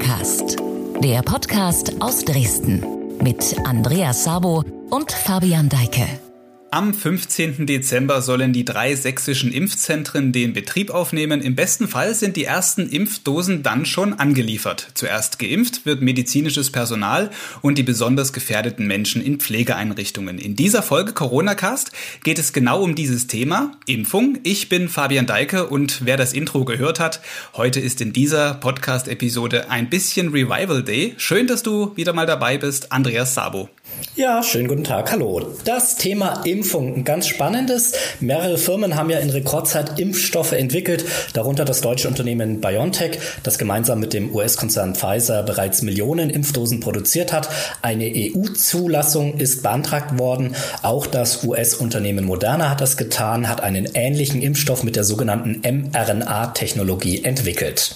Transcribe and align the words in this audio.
Cast, 0.00 0.56
der 1.00 1.22
Podcast 1.22 2.00
aus 2.00 2.24
Dresden 2.24 2.82
mit 3.22 3.56
Andreas 3.64 4.24
Sabo 4.24 4.64
und 4.90 5.12
Fabian 5.12 5.68
Deike. 5.68 6.29
Am 6.72 6.94
15. 6.94 7.66
Dezember 7.66 8.22
sollen 8.22 8.52
die 8.52 8.64
drei 8.64 8.94
sächsischen 8.94 9.50
Impfzentren 9.50 10.30
den 10.30 10.52
Betrieb 10.52 10.90
aufnehmen. 10.90 11.40
Im 11.40 11.56
besten 11.56 11.88
Fall 11.88 12.14
sind 12.14 12.36
die 12.36 12.44
ersten 12.44 12.88
Impfdosen 12.88 13.64
dann 13.64 13.86
schon 13.86 14.12
angeliefert. 14.14 14.86
Zuerst 14.94 15.40
geimpft 15.40 15.84
wird 15.84 16.00
medizinisches 16.00 16.70
Personal 16.70 17.30
und 17.60 17.76
die 17.76 17.82
besonders 17.82 18.32
gefährdeten 18.32 18.86
Menschen 18.86 19.20
in 19.20 19.40
Pflegeeinrichtungen. 19.40 20.38
In 20.38 20.54
dieser 20.54 20.84
Folge 20.84 21.12
Corona-Cast 21.12 21.90
geht 22.22 22.38
es 22.38 22.52
genau 22.52 22.84
um 22.84 22.94
dieses 22.94 23.26
Thema, 23.26 23.72
Impfung. 23.86 24.38
Ich 24.44 24.68
bin 24.68 24.88
Fabian 24.88 25.26
Deike 25.26 25.66
und 25.66 26.04
wer 26.04 26.16
das 26.16 26.32
Intro 26.32 26.64
gehört 26.64 27.00
hat, 27.00 27.20
heute 27.54 27.80
ist 27.80 28.00
in 28.00 28.12
dieser 28.12 28.54
Podcast-Episode 28.54 29.70
ein 29.70 29.90
bisschen 29.90 30.28
Revival 30.28 30.84
Day. 30.84 31.14
Schön, 31.16 31.48
dass 31.48 31.64
du 31.64 31.96
wieder 31.96 32.12
mal 32.12 32.26
dabei 32.26 32.58
bist, 32.58 32.92
Andreas 32.92 33.34
Sabo. 33.34 33.68
Ja, 34.16 34.42
schönen 34.42 34.68
guten 34.68 34.84
Tag. 34.84 35.12
Hallo. 35.12 35.40
Das 35.64 35.96
Thema 35.96 36.42
Impfung, 36.44 36.94
ein 36.94 37.04
ganz 37.04 37.26
spannendes. 37.26 37.94
Mehrere 38.20 38.58
Firmen 38.58 38.96
haben 38.96 39.08
ja 39.08 39.18
in 39.18 39.30
Rekordzeit 39.30 39.98
Impfstoffe 39.98 40.52
entwickelt, 40.52 41.04
darunter 41.32 41.64
das 41.64 41.80
deutsche 41.80 42.08
Unternehmen 42.08 42.60
BioNTech, 42.60 43.18
das 43.44 43.56
gemeinsam 43.56 44.00
mit 44.00 44.12
dem 44.12 44.34
US-Konzern 44.34 44.94
Pfizer 44.94 45.42
bereits 45.42 45.80
Millionen 45.82 46.28
Impfdosen 46.28 46.80
produziert 46.80 47.32
hat. 47.32 47.48
Eine 47.80 48.12
EU-Zulassung 48.14 49.38
ist 49.38 49.62
beantragt 49.62 50.18
worden. 50.18 50.54
Auch 50.82 51.06
das 51.06 51.44
US-Unternehmen 51.44 52.26
Moderna 52.26 52.68
hat 52.68 52.80
das 52.80 52.96
getan, 52.96 53.48
hat 53.48 53.62
einen 53.62 53.88
ähnlichen 53.94 54.42
Impfstoff 54.42 54.82
mit 54.82 54.96
der 54.96 55.04
sogenannten 55.04 55.62
mRNA-Technologie 55.62 57.24
entwickelt. 57.24 57.94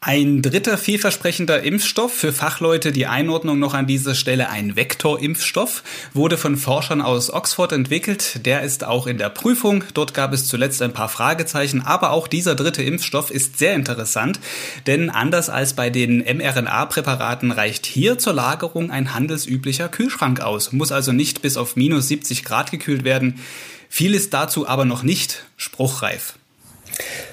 Ein 0.00 0.42
dritter 0.42 0.78
vielversprechender 0.78 1.64
Impfstoff, 1.64 2.12
für 2.14 2.32
Fachleute 2.32 2.92
die 2.92 3.08
Einordnung 3.08 3.58
noch 3.58 3.74
an 3.74 3.88
dieser 3.88 4.14
Stelle 4.14 4.48
ein 4.48 4.76
Vektorimpfstoff, 4.76 5.82
wurde 6.14 6.38
von 6.38 6.56
Forschern 6.56 7.02
aus 7.02 7.32
Oxford 7.32 7.72
entwickelt. 7.72 8.46
Der 8.46 8.62
ist 8.62 8.84
auch 8.84 9.08
in 9.08 9.18
der 9.18 9.28
Prüfung. 9.28 9.82
Dort 9.94 10.14
gab 10.14 10.32
es 10.32 10.46
zuletzt 10.46 10.80
ein 10.82 10.92
paar 10.92 11.08
Fragezeichen, 11.08 11.82
aber 11.82 12.12
auch 12.12 12.28
dieser 12.28 12.54
dritte 12.54 12.84
Impfstoff 12.84 13.32
ist 13.32 13.58
sehr 13.58 13.74
interessant, 13.74 14.38
denn 14.86 15.10
anders 15.10 15.50
als 15.50 15.74
bei 15.74 15.90
den 15.90 16.18
mRNA-Präparaten 16.18 17.50
reicht 17.50 17.84
hier 17.84 18.18
zur 18.18 18.34
Lagerung 18.34 18.92
ein 18.92 19.14
handelsüblicher 19.14 19.88
Kühlschrank 19.88 20.40
aus, 20.40 20.70
muss 20.70 20.92
also 20.92 21.10
nicht 21.10 21.42
bis 21.42 21.56
auf 21.56 21.74
minus 21.74 22.06
70 22.06 22.44
Grad 22.44 22.70
gekühlt 22.70 23.02
werden. 23.02 23.40
Viel 23.88 24.14
ist 24.14 24.32
dazu 24.32 24.68
aber 24.68 24.84
noch 24.84 25.02
nicht 25.02 25.44
spruchreif. 25.56 26.37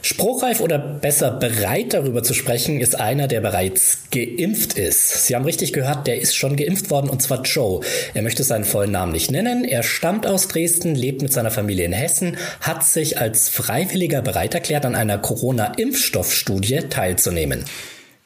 Spruchreif 0.02 0.62
oder 0.62 0.78
besser 0.78 1.32
bereit 1.32 1.94
darüber 1.94 2.24
zu 2.24 2.34
sprechen 2.34 2.80
ist 2.80 3.00
einer, 3.00 3.28
der 3.28 3.42
bereits 3.42 4.00
geimpft 4.12 4.78
ist. 4.78 5.26
Sie 5.26 5.36
haben 5.36 5.46
richtig 5.46 5.74
gehört, 5.74 6.08
der 6.08 6.22
ist 6.22 6.36
schon 6.36 6.56
geimpft 6.56 6.90
worden 6.90 7.10
und 7.10 7.22
zwar 7.22 7.42
Joe. 7.44 7.82
Er 8.14 8.22
möchte 8.22 8.44
seinen 8.44 8.66
vollen 8.66 8.92
Namen 8.92 9.12
nicht 9.12 9.32
nennen. 9.32 9.64
Er 9.64 9.84
stammt 9.84 10.28
aus 10.28 10.48
Dresden, 10.48 10.96
lebt 10.96 11.22
mit 11.22 11.34
seiner 11.34 11.52
Familie 11.52 11.86
in 11.86 11.94
Hessen, 11.94 12.38
hat 12.62 12.84
sich 12.84 13.18
als 13.20 13.50
Freiwilliger 13.50 14.22
bereit 14.22 14.54
erklärt, 14.54 14.86
an 14.86 14.96
einer 14.96 15.18
Corona-Impfstoffstudie 15.18 16.82
teilzunehmen. 16.90 17.66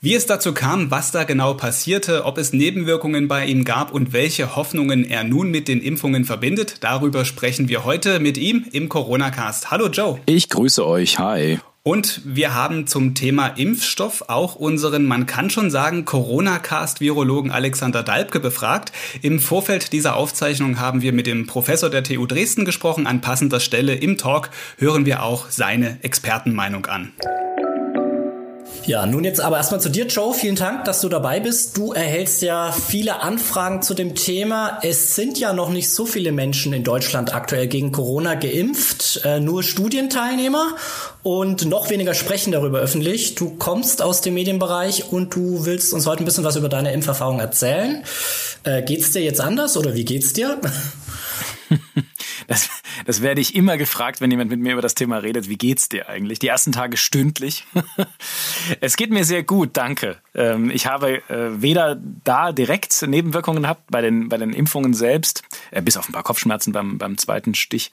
Wie 0.01 0.15
es 0.15 0.25
dazu 0.25 0.53
kam, 0.53 0.91
was 0.91 1.11
da 1.11 1.25
genau 1.25 1.55
passierte, 1.55 2.23
ob 2.23 2.37
es 2.37 2.53
Nebenwirkungen 2.53 3.27
bei 3.27 3.45
ihm 3.45 3.65
gab 3.65 3.91
und 3.91 4.13
welche 4.13 4.55
Hoffnungen 4.55 5.03
er 5.03 5.25
nun 5.25 5.51
mit 5.51 5.67
den 5.67 5.81
Impfungen 5.81 6.23
verbindet, 6.23 6.77
darüber 6.79 7.25
sprechen 7.25 7.67
wir 7.67 7.83
heute 7.83 8.21
mit 8.21 8.37
ihm 8.37 8.65
im 8.71 8.87
Corona-Cast. 8.87 9.71
Hallo 9.71 9.87
Joe. 9.87 10.17
Ich 10.25 10.47
grüße 10.47 10.87
euch. 10.87 11.19
Hi. 11.19 11.59
Und 11.83 12.21
wir 12.23 12.55
haben 12.55 12.87
zum 12.87 13.13
Thema 13.13 13.47
Impfstoff 13.47 14.23
auch 14.29 14.55
unseren, 14.55 15.05
man 15.05 15.25
kann 15.25 15.49
schon 15.49 15.69
sagen, 15.69 16.05
Corona-Cast-Virologen 16.05 17.51
Alexander 17.51 18.01
Dalbke 18.01 18.39
befragt. 18.39 18.93
Im 19.21 19.41
Vorfeld 19.41 19.91
dieser 19.91 20.15
Aufzeichnung 20.15 20.79
haben 20.79 21.01
wir 21.01 21.11
mit 21.11 21.27
dem 21.27 21.45
Professor 21.45 21.89
der 21.89 22.05
TU 22.05 22.25
Dresden 22.25 22.63
gesprochen. 22.63 23.05
An 23.05 23.19
passender 23.19 23.59
Stelle 23.59 23.95
im 23.95 24.17
Talk 24.17 24.49
hören 24.77 25.05
wir 25.05 25.23
auch 25.23 25.49
seine 25.49 26.01
Expertenmeinung 26.03 26.85
an. 26.85 27.11
Ja, 28.89 29.05
nun 29.05 29.23
jetzt 29.23 29.39
aber 29.39 29.57
erstmal 29.57 29.79
zu 29.79 29.89
dir, 29.89 30.07
Joe. 30.07 30.33
Vielen 30.33 30.55
Dank, 30.55 30.85
dass 30.85 31.01
du 31.01 31.09
dabei 31.09 31.39
bist. 31.39 31.77
Du 31.77 31.93
erhältst 31.93 32.41
ja 32.41 32.71
viele 32.71 33.21
Anfragen 33.21 33.83
zu 33.83 33.93
dem 33.93 34.15
Thema. 34.15 34.79
Es 34.81 35.13
sind 35.13 35.37
ja 35.37 35.53
noch 35.53 35.69
nicht 35.69 35.91
so 35.91 36.07
viele 36.07 36.31
Menschen 36.31 36.73
in 36.73 36.83
Deutschland 36.83 37.35
aktuell 37.35 37.67
gegen 37.67 37.91
Corona 37.91 38.33
geimpft, 38.33 39.21
äh, 39.23 39.39
nur 39.39 39.61
Studienteilnehmer 39.61 40.75
und 41.21 41.67
noch 41.67 41.91
weniger 41.91 42.15
sprechen 42.15 42.51
darüber 42.51 42.79
öffentlich. 42.79 43.35
Du 43.35 43.51
kommst 43.59 44.01
aus 44.01 44.21
dem 44.21 44.33
Medienbereich 44.33 45.11
und 45.11 45.35
du 45.35 45.67
willst 45.67 45.93
uns 45.93 46.07
heute 46.07 46.23
ein 46.23 46.25
bisschen 46.25 46.43
was 46.43 46.55
über 46.55 46.67
deine 46.67 46.91
Impferfahrung 46.91 47.39
erzählen. 47.39 48.03
Äh, 48.63 48.81
geht's 48.81 49.11
dir 49.11 49.21
jetzt 49.21 49.39
anders 49.39 49.77
oder 49.77 49.93
wie 49.93 50.03
geht's 50.03 50.33
dir? 50.33 50.57
Das, 52.47 52.69
das 53.05 53.21
werde 53.21 53.41
ich 53.41 53.53
immer 53.53 53.77
gefragt, 53.77 54.21
wenn 54.21 54.31
jemand 54.31 54.49
mit 54.49 54.59
mir 54.59 54.73
über 54.73 54.81
das 54.81 54.95
Thema 54.95 55.17
redet. 55.17 55.49
Wie 55.49 55.57
geht's 55.57 55.87
dir 55.87 56.09
eigentlich? 56.09 56.39
Die 56.39 56.47
ersten 56.47 56.71
Tage 56.71 56.97
stündlich. 56.97 57.65
Es 58.81 58.97
geht 58.97 59.11
mir 59.11 59.23
sehr 59.23 59.43
gut, 59.43 59.71
danke. 59.73 60.17
Ähm, 60.33 60.71
ich 60.71 60.87
habe 60.87 61.17
äh, 61.29 61.61
weder 61.61 61.95
da 62.23 62.51
direkt 62.51 63.01
Nebenwirkungen 63.01 63.63
gehabt 63.63 63.83
bei 63.89 64.01
den, 64.01 64.29
bei 64.29 64.37
den 64.37 64.53
Impfungen 64.53 64.93
selbst, 64.93 65.43
äh, 65.71 65.81
bis 65.81 65.97
auf 65.97 66.07
ein 66.07 66.13
paar 66.13 66.23
Kopfschmerzen 66.23 66.71
beim, 66.71 66.97
beim 66.97 67.17
zweiten 67.17 67.55
Stich, 67.55 67.91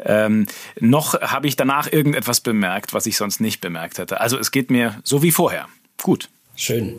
ähm, 0.00 0.46
noch 0.80 1.20
habe 1.20 1.46
ich 1.46 1.56
danach 1.56 1.90
irgendetwas 1.90 2.40
bemerkt, 2.40 2.94
was 2.94 3.06
ich 3.06 3.16
sonst 3.16 3.40
nicht 3.40 3.60
bemerkt 3.60 3.98
hätte. 3.98 4.20
Also 4.20 4.38
es 4.38 4.50
geht 4.50 4.70
mir 4.70 5.00
so 5.04 5.22
wie 5.22 5.32
vorher. 5.32 5.68
Gut. 6.02 6.28
Schön. 6.56 6.98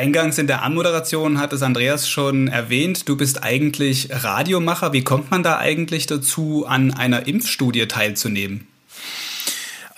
Eingangs 0.00 0.38
in 0.38 0.46
der 0.46 0.62
Anmoderation 0.62 1.38
hat 1.38 1.52
es 1.52 1.62
Andreas 1.62 2.08
schon 2.08 2.48
erwähnt, 2.48 3.06
du 3.06 3.18
bist 3.18 3.42
eigentlich 3.42 4.08
Radiomacher. 4.10 4.94
Wie 4.94 5.04
kommt 5.04 5.30
man 5.30 5.42
da 5.42 5.58
eigentlich 5.58 6.06
dazu, 6.06 6.64
an 6.66 6.94
einer 6.94 7.26
Impfstudie 7.26 7.86
teilzunehmen? 7.86 8.66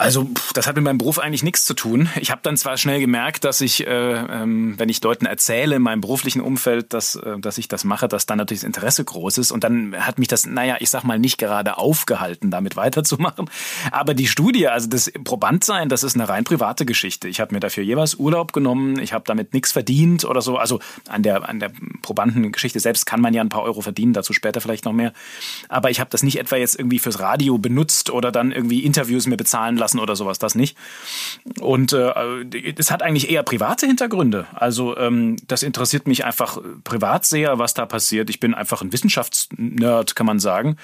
Also 0.03 0.29
das 0.55 0.67
hat 0.67 0.75
mit 0.75 0.85
meinem 0.85 0.99
Beruf 0.99 1.21
eigentlich 1.21 1.45
nichts 1.45 1.65
zu 1.65 1.75
tun. 1.75 2.09
Ich 2.17 2.33
habe 2.33 2.41
dann 2.43 2.57
zwar 2.57 2.77
schnell 2.77 2.99
gemerkt, 2.99 3.45
dass 3.45 3.61
ich, 3.61 3.87
äh, 3.87 3.91
ähm, 3.91 4.75
wenn 4.77 4.89
ich 4.89 5.01
Leuten 5.01 5.27
erzähle 5.27 5.77
in 5.77 5.83
meinem 5.83 6.01
beruflichen 6.01 6.41
Umfeld, 6.41 6.93
dass, 6.93 7.15
äh, 7.15 7.39
dass 7.39 7.57
ich 7.57 7.69
das 7.69 7.85
mache, 7.85 8.09
dass 8.09 8.27
dann 8.27 8.39
natürlich 8.39 8.63
das 8.63 8.67
Interesse 8.67 9.05
groß 9.05 9.39
ist. 9.39 9.53
Und 9.53 9.63
dann 9.63 9.95
hat 9.97 10.19
mich 10.19 10.27
das, 10.27 10.45
naja, 10.45 10.75
ich 10.81 10.91
sag 10.91 11.05
mal, 11.05 11.21
nicht 11.21 11.39
gerade 11.39 11.79
aufgehalten, 11.79 12.51
damit 12.51 12.75
weiterzumachen. 12.83 13.49
Aber 13.93 14.15
die 14.15 14.27
Studie, 14.27 14.67
also 14.67 14.89
das 14.89 15.13
Probandsein, 15.23 15.89
das 15.89 16.03
ist 16.03 16.17
eine 16.17 16.29
rein 16.29 16.43
private 16.43 16.85
Geschichte. 16.85 17.29
Ich 17.29 17.39
habe 17.39 17.55
mir 17.55 17.61
dafür 17.61 17.85
jeweils 17.85 18.17
Urlaub 18.17 18.53
genommen, 18.53 18.99
ich 18.99 19.13
habe 19.13 19.23
damit 19.25 19.55
nichts 19.55 19.71
verdient 19.71 20.25
oder 20.25 20.43
so. 20.43 20.57
Also 20.57 20.81
an 21.09 21.23
der, 21.23 21.49
an 21.49 21.61
der 21.61 21.71
Probandengeschichte 22.03 22.81
selbst 22.81 23.07
kann 23.07 23.21
man 23.21 23.35
ja 23.35 23.41
ein 23.41 23.51
paar 23.51 23.63
Euro 23.63 23.83
verdienen, 23.83 24.15
dazu 24.15 24.33
später 24.33 24.61
vielleicht 24.61 24.85
noch 24.85 24.93
mehr. 24.93 25.13
Aber 25.69 25.91
ich 25.91 26.01
habe 26.01 26.11
das 26.11 26.25
nicht 26.25 26.41
etwa 26.41 26.57
jetzt 26.57 26.77
irgendwie 26.77 26.99
fürs 26.99 27.21
Radio 27.21 27.57
benutzt 27.59 28.11
oder 28.11 28.33
dann 28.33 28.51
irgendwie 28.51 28.81
Interviews 28.81 29.29
mir 29.29 29.37
bezahlen 29.37 29.77
lassen 29.77 29.92
lassen 29.93 30.01
oder 30.01 30.17
sowas, 30.17 30.39
das 30.39 30.55
nicht. 30.55 30.77
Und 31.61 31.93
äh, 31.93 32.13
es 32.77 32.91
hat 32.91 33.03
eigentlich 33.03 33.31
eher 33.31 33.43
private 33.43 33.87
Hintergründe. 33.87 34.47
Also 34.55 34.97
ähm, 34.97 35.37
das 35.47 35.63
interessiert 35.63 36.07
mich 36.07 36.25
einfach 36.25 36.59
privat 36.85 37.25
sehr, 37.25 37.59
was 37.59 37.75
da 37.75 37.87
passiert. 37.87 38.31
Ich 38.31 38.41
bin 38.41 38.55
einfach 38.55 38.83
ein 38.83 38.93
Wissenschaftsnerd, 38.93 40.17
kann 40.17 40.27
man 40.27 40.39
sagen. 40.39 40.77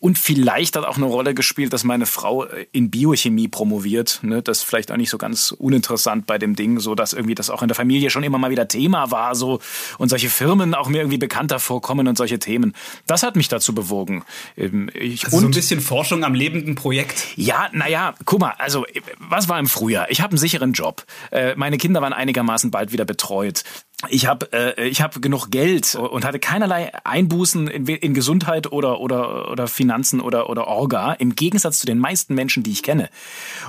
Und 0.00 0.18
vielleicht 0.18 0.76
hat 0.76 0.84
auch 0.84 0.96
eine 0.96 1.06
Rolle 1.06 1.34
gespielt, 1.34 1.72
dass 1.72 1.84
meine 1.84 2.06
Frau 2.06 2.44
äh, 2.44 2.66
in 2.72 2.90
Biochemie 2.90 3.48
promoviert. 3.48 4.20
Ne? 4.22 4.42
Das 4.42 4.58
ist 4.58 4.64
vielleicht 4.64 4.90
auch 4.90 4.96
nicht 4.96 5.10
so 5.10 5.18
ganz 5.18 5.52
uninteressant 5.52 6.26
bei 6.26 6.38
dem 6.38 6.56
Ding, 6.56 6.80
so 6.80 6.94
dass 6.94 7.12
irgendwie 7.12 7.34
das 7.34 7.50
auch 7.50 7.62
in 7.62 7.68
der 7.68 7.74
Familie 7.74 8.10
schon 8.10 8.22
immer 8.22 8.38
mal 8.38 8.50
wieder 8.50 8.68
Thema 8.68 9.10
war, 9.10 9.34
so 9.34 9.60
und 9.98 10.08
solche 10.08 10.30
Firmen 10.30 10.74
auch 10.74 10.88
mir 10.88 10.98
irgendwie 10.98 11.18
bekannter 11.18 11.58
vorkommen 11.58 12.08
und 12.08 12.16
solche 12.16 12.38
Themen. 12.38 12.74
Das 13.06 13.22
hat 13.22 13.36
mich 13.36 13.48
dazu 13.48 13.74
bewogen. 13.74 14.24
Ähm, 14.56 14.90
ich, 14.94 15.24
also 15.24 15.40
so 15.40 15.46
ein 15.46 15.50
bisschen 15.50 15.80
Forschung 15.80 16.24
am 16.24 16.34
lebenden 16.34 16.74
Projekt. 16.74 17.26
Ja, 17.36 17.68
naja, 17.72 18.14
guck 18.24 18.40
mal, 18.40 18.45
mal, 18.46 18.54
also 18.58 18.86
was 19.18 19.48
war 19.48 19.58
im 19.58 19.66
Frühjahr? 19.66 20.10
Ich 20.10 20.20
habe 20.20 20.32
einen 20.32 20.38
sicheren 20.38 20.72
Job. 20.72 21.04
Äh, 21.30 21.54
meine 21.56 21.78
Kinder 21.78 22.02
waren 22.02 22.12
einigermaßen 22.12 22.70
bald 22.70 22.92
wieder 22.92 23.04
betreut 23.04 23.64
ich 24.10 24.26
habe 24.26 24.52
äh, 24.52 24.88
ich 24.88 25.00
habe 25.00 25.20
genug 25.20 25.50
Geld 25.50 25.94
und 25.94 26.26
hatte 26.26 26.38
keinerlei 26.38 26.92
Einbußen 27.04 27.66
in, 27.66 27.86
in 27.86 28.12
Gesundheit 28.12 28.70
oder 28.70 29.00
oder 29.00 29.50
oder 29.50 29.68
Finanzen 29.68 30.20
oder 30.20 30.50
oder 30.50 30.66
Orga 30.66 31.14
im 31.14 31.34
Gegensatz 31.34 31.78
zu 31.78 31.86
den 31.86 31.98
meisten 31.98 32.34
Menschen, 32.34 32.62
die 32.62 32.72
ich 32.72 32.82
kenne. 32.82 33.08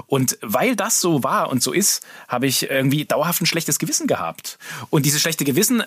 Und 0.06 0.38
weil 0.42 0.76
das 0.76 1.00
so 1.00 1.24
war 1.24 1.50
und 1.50 1.64
so 1.64 1.72
ist, 1.72 2.06
habe 2.28 2.46
ich 2.46 2.70
irgendwie 2.70 3.06
dauerhaft 3.06 3.42
ein 3.42 3.46
schlechtes 3.46 3.80
Gewissen 3.80 4.06
gehabt. 4.06 4.60
Und 4.90 5.06
dieses 5.06 5.22
schlechte 5.22 5.46
Gewissen 5.46 5.82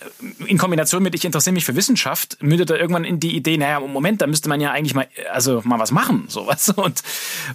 in 0.46 0.56
Kombination 0.56 1.02
mit 1.02 1.14
ich 1.14 1.26
interessiere 1.26 1.52
mich 1.52 1.66
für 1.66 1.76
Wissenschaft 1.76 2.38
mündete 2.40 2.76
irgendwann 2.76 3.04
in 3.04 3.20
die 3.20 3.36
Idee, 3.36 3.58
naja, 3.58 3.78
Moment, 3.80 4.22
da 4.22 4.26
müsste 4.26 4.48
man 4.48 4.62
ja 4.62 4.70
eigentlich 4.70 4.94
mal 4.94 5.06
also 5.30 5.60
mal 5.64 5.78
was 5.78 5.90
machen, 5.90 6.24
sowas 6.28 6.70
und 6.70 7.02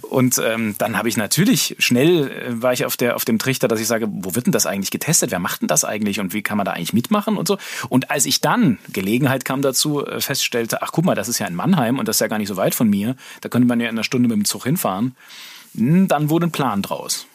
und 0.02 0.38
ähm, 0.38 0.76
dann 0.78 0.96
habe 0.96 1.08
ich 1.08 1.16
natürlich 1.16 1.74
schnell 1.80 2.30
äh, 2.30 2.62
war 2.62 2.72
ich 2.72 2.84
auf 2.84 2.96
der 2.96 3.16
auf 3.16 3.24
dem 3.24 3.40
Trichter, 3.40 3.66
dass 3.66 3.80
ich 3.80 3.88
sage, 3.88 4.06
wo 4.08 4.36
wird 4.36 4.46
denn 4.46 4.52
das 4.52 4.66
eigentlich 4.66 4.92
getestet? 4.92 5.32
Wer 5.32 5.40
macht 5.40 5.62
denn 5.62 5.68
das 5.68 5.84
eigentlich 5.84 6.20
und 6.20 6.32
wie 6.32 6.42
kann 6.42 6.56
man 6.56 6.64
da 6.64 6.75
eigentlich 6.76 6.92
mitmachen 6.92 7.36
und 7.36 7.48
so. 7.48 7.58
Und 7.88 8.10
als 8.10 8.26
ich 8.26 8.40
dann, 8.40 8.78
Gelegenheit 8.92 9.44
kam 9.44 9.62
dazu, 9.62 10.04
äh, 10.06 10.20
feststellte, 10.20 10.82
ach 10.82 10.92
guck 10.92 11.04
mal, 11.04 11.14
das 11.14 11.28
ist 11.28 11.38
ja 11.38 11.46
in 11.46 11.54
Mannheim 11.54 11.98
und 11.98 12.08
das 12.08 12.16
ist 12.16 12.20
ja 12.20 12.28
gar 12.28 12.38
nicht 12.38 12.48
so 12.48 12.56
weit 12.56 12.74
von 12.74 12.88
mir, 12.88 13.16
da 13.40 13.48
könnte 13.48 13.66
man 13.66 13.80
ja 13.80 13.88
in 13.88 13.94
einer 13.94 14.04
Stunde 14.04 14.28
mit 14.28 14.36
dem 14.36 14.44
Zug 14.44 14.64
hinfahren, 14.64 15.16
hm, 15.74 16.08
dann 16.08 16.30
wurde 16.30 16.46
ein 16.46 16.52
Plan 16.52 16.82
draus. 16.82 17.26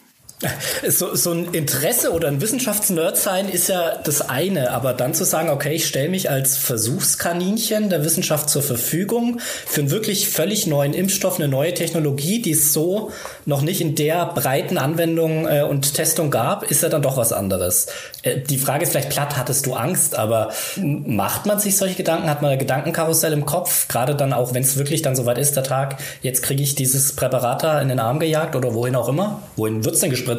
So, 0.88 1.16
so 1.16 1.32
ein 1.32 1.54
Interesse 1.54 2.12
oder 2.12 2.28
ein 2.28 2.42
Wissenschaftsnerd 2.42 3.16
sein 3.18 3.48
ist 3.48 3.70
ja 3.70 3.98
das 4.04 4.22
eine, 4.22 4.72
aber 4.72 4.94
dann 4.94 5.14
zu 5.14 5.24
sagen, 5.24 5.50
okay, 5.50 5.74
ich 5.74 5.88
stelle 5.88 6.10
mich 6.10 6.30
als 6.30 6.58
Versuchskaninchen 6.58 7.90
der 7.90 8.04
Wissenschaft 8.04 8.50
zur 8.50 8.64
Verfügung 8.64 9.40
für 9.68 9.82
einen 9.82 9.92
wirklich 9.92 10.30
völlig 10.30 10.66
neuen 10.66 10.94
Impfstoff, 10.94 11.40
eine 11.40 11.48
neue 11.48 11.74
Technologie, 11.74 12.42
die 12.42 12.52
es 12.52 12.74
so 12.74 13.12
noch 13.46 13.62
nicht 13.62 13.82
in 13.82 13.96
der 13.96 14.26
breiten 14.26 14.78
Anwendung 14.78 15.48
äh, 15.48 15.62
und 15.62 15.94
Testung 15.94 16.32
gab, 16.32 16.64
ist 16.70 16.82
ja 16.82 16.90
dann 16.90 17.02
doch 17.02 17.18
was 17.18 17.32
anderes. 17.34 17.88
Äh, 18.24 18.40
die 18.40 18.58
Frage 18.58 18.84
ist 18.84 18.92
vielleicht 18.92 19.12
platt, 19.12 19.38
hattest 19.38 19.66
du 19.68 19.74
Angst, 19.74 20.18
aber 20.18 20.52
macht 20.78 21.46
man 21.46 21.60
sich 21.60 21.78
solche 21.78 21.96
Gedanken, 21.96 22.30
hat 22.30 22.42
man 22.42 22.52
ein 22.52 22.60
Gedankenkarussell 22.60 23.34
im 23.34 23.46
Kopf, 23.46 23.88
gerade 23.88 24.16
dann 24.16 24.34
auch, 24.34 24.54
wenn 24.54 24.64
es 24.64 24.78
wirklich 24.78 25.02
dann 25.04 25.16
soweit 25.16 25.38
ist, 25.38 25.56
der 25.56 25.64
Tag, 25.64 25.98
jetzt 26.22 26.42
kriege 26.42 26.64
ich 26.64 26.76
dieses 26.76 27.16
Präparat 27.16 27.64
da 27.64 27.82
in 27.82 27.90
den 27.90 28.00
Arm 28.00 28.20
gejagt 28.20 28.56
oder 28.56 28.74
wohin 28.74 28.96
auch 28.96 29.08
immer? 29.08 29.42
Wohin 29.56 29.86
wird's 29.86 30.00
denn 30.00 30.10
gespritzt? 30.10 30.31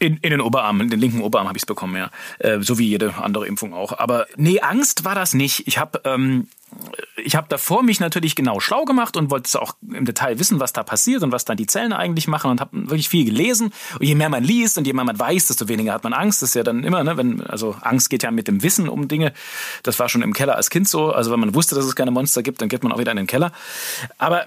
In, 0.00 0.18
in 0.18 0.30
den 0.30 0.40
Oberarm, 0.40 0.80
in 0.80 0.90
den 0.90 1.00
linken 1.00 1.22
Oberarm 1.22 1.46
habe 1.46 1.56
ich 1.56 1.62
es 1.62 1.66
bekommen, 1.66 1.96
ja. 1.96 2.10
Äh, 2.38 2.60
so 2.60 2.78
wie 2.78 2.88
jede 2.88 3.14
andere 3.14 3.46
Impfung 3.46 3.72
auch. 3.72 3.96
Aber 3.96 4.26
nee, 4.36 4.60
Angst 4.60 5.04
war 5.04 5.14
das 5.14 5.34
nicht. 5.34 5.66
Ich 5.66 5.78
habe 5.78 6.00
ähm, 6.04 6.48
ich 7.16 7.36
davor 7.48 7.82
mich 7.82 8.00
natürlich 8.00 8.34
genau 8.34 8.60
schlau 8.60 8.84
gemacht 8.84 9.16
und 9.16 9.30
wollte 9.30 9.60
auch 9.60 9.74
im 9.82 10.04
Detail 10.04 10.38
wissen, 10.38 10.60
was 10.60 10.72
da 10.72 10.82
passiert 10.82 11.22
und 11.22 11.32
was 11.32 11.44
dann 11.44 11.56
die 11.56 11.66
Zellen 11.66 11.92
eigentlich 11.92 12.26
machen 12.26 12.50
und 12.50 12.60
habe 12.60 12.70
wirklich 12.88 13.08
viel 13.08 13.24
gelesen. 13.24 13.72
Und 13.98 14.06
je 14.06 14.14
mehr 14.14 14.28
man 14.28 14.42
liest 14.42 14.78
und 14.78 14.86
je 14.86 14.92
mehr 14.92 15.04
man 15.04 15.18
weiß, 15.18 15.46
desto 15.46 15.68
weniger 15.68 15.92
hat 15.92 16.04
man 16.04 16.12
Angst. 16.12 16.42
Das 16.42 16.50
ist 16.50 16.54
ja 16.54 16.62
dann 16.62 16.84
immer, 16.84 17.04
ne, 17.04 17.16
wenn 17.16 17.40
also 17.42 17.76
Angst 17.80 18.10
geht 18.10 18.22
ja 18.22 18.30
mit 18.30 18.48
dem 18.48 18.62
Wissen 18.62 18.88
um 18.88 19.08
Dinge. 19.08 19.32
Das 19.82 19.98
war 19.98 20.08
schon 20.08 20.22
im 20.22 20.32
Keller 20.32 20.56
als 20.56 20.70
Kind 20.70 20.88
so. 20.88 21.12
Also 21.12 21.30
wenn 21.30 21.40
man 21.40 21.54
wusste, 21.54 21.74
dass 21.74 21.84
es 21.84 21.94
keine 21.94 22.10
Monster 22.10 22.42
gibt, 22.42 22.60
dann 22.60 22.68
geht 22.68 22.82
man 22.82 22.92
auch 22.92 22.98
wieder 22.98 23.12
in 23.12 23.16
den 23.16 23.26
Keller. 23.26 23.52
Aber 24.18 24.44
äh, 24.44 24.46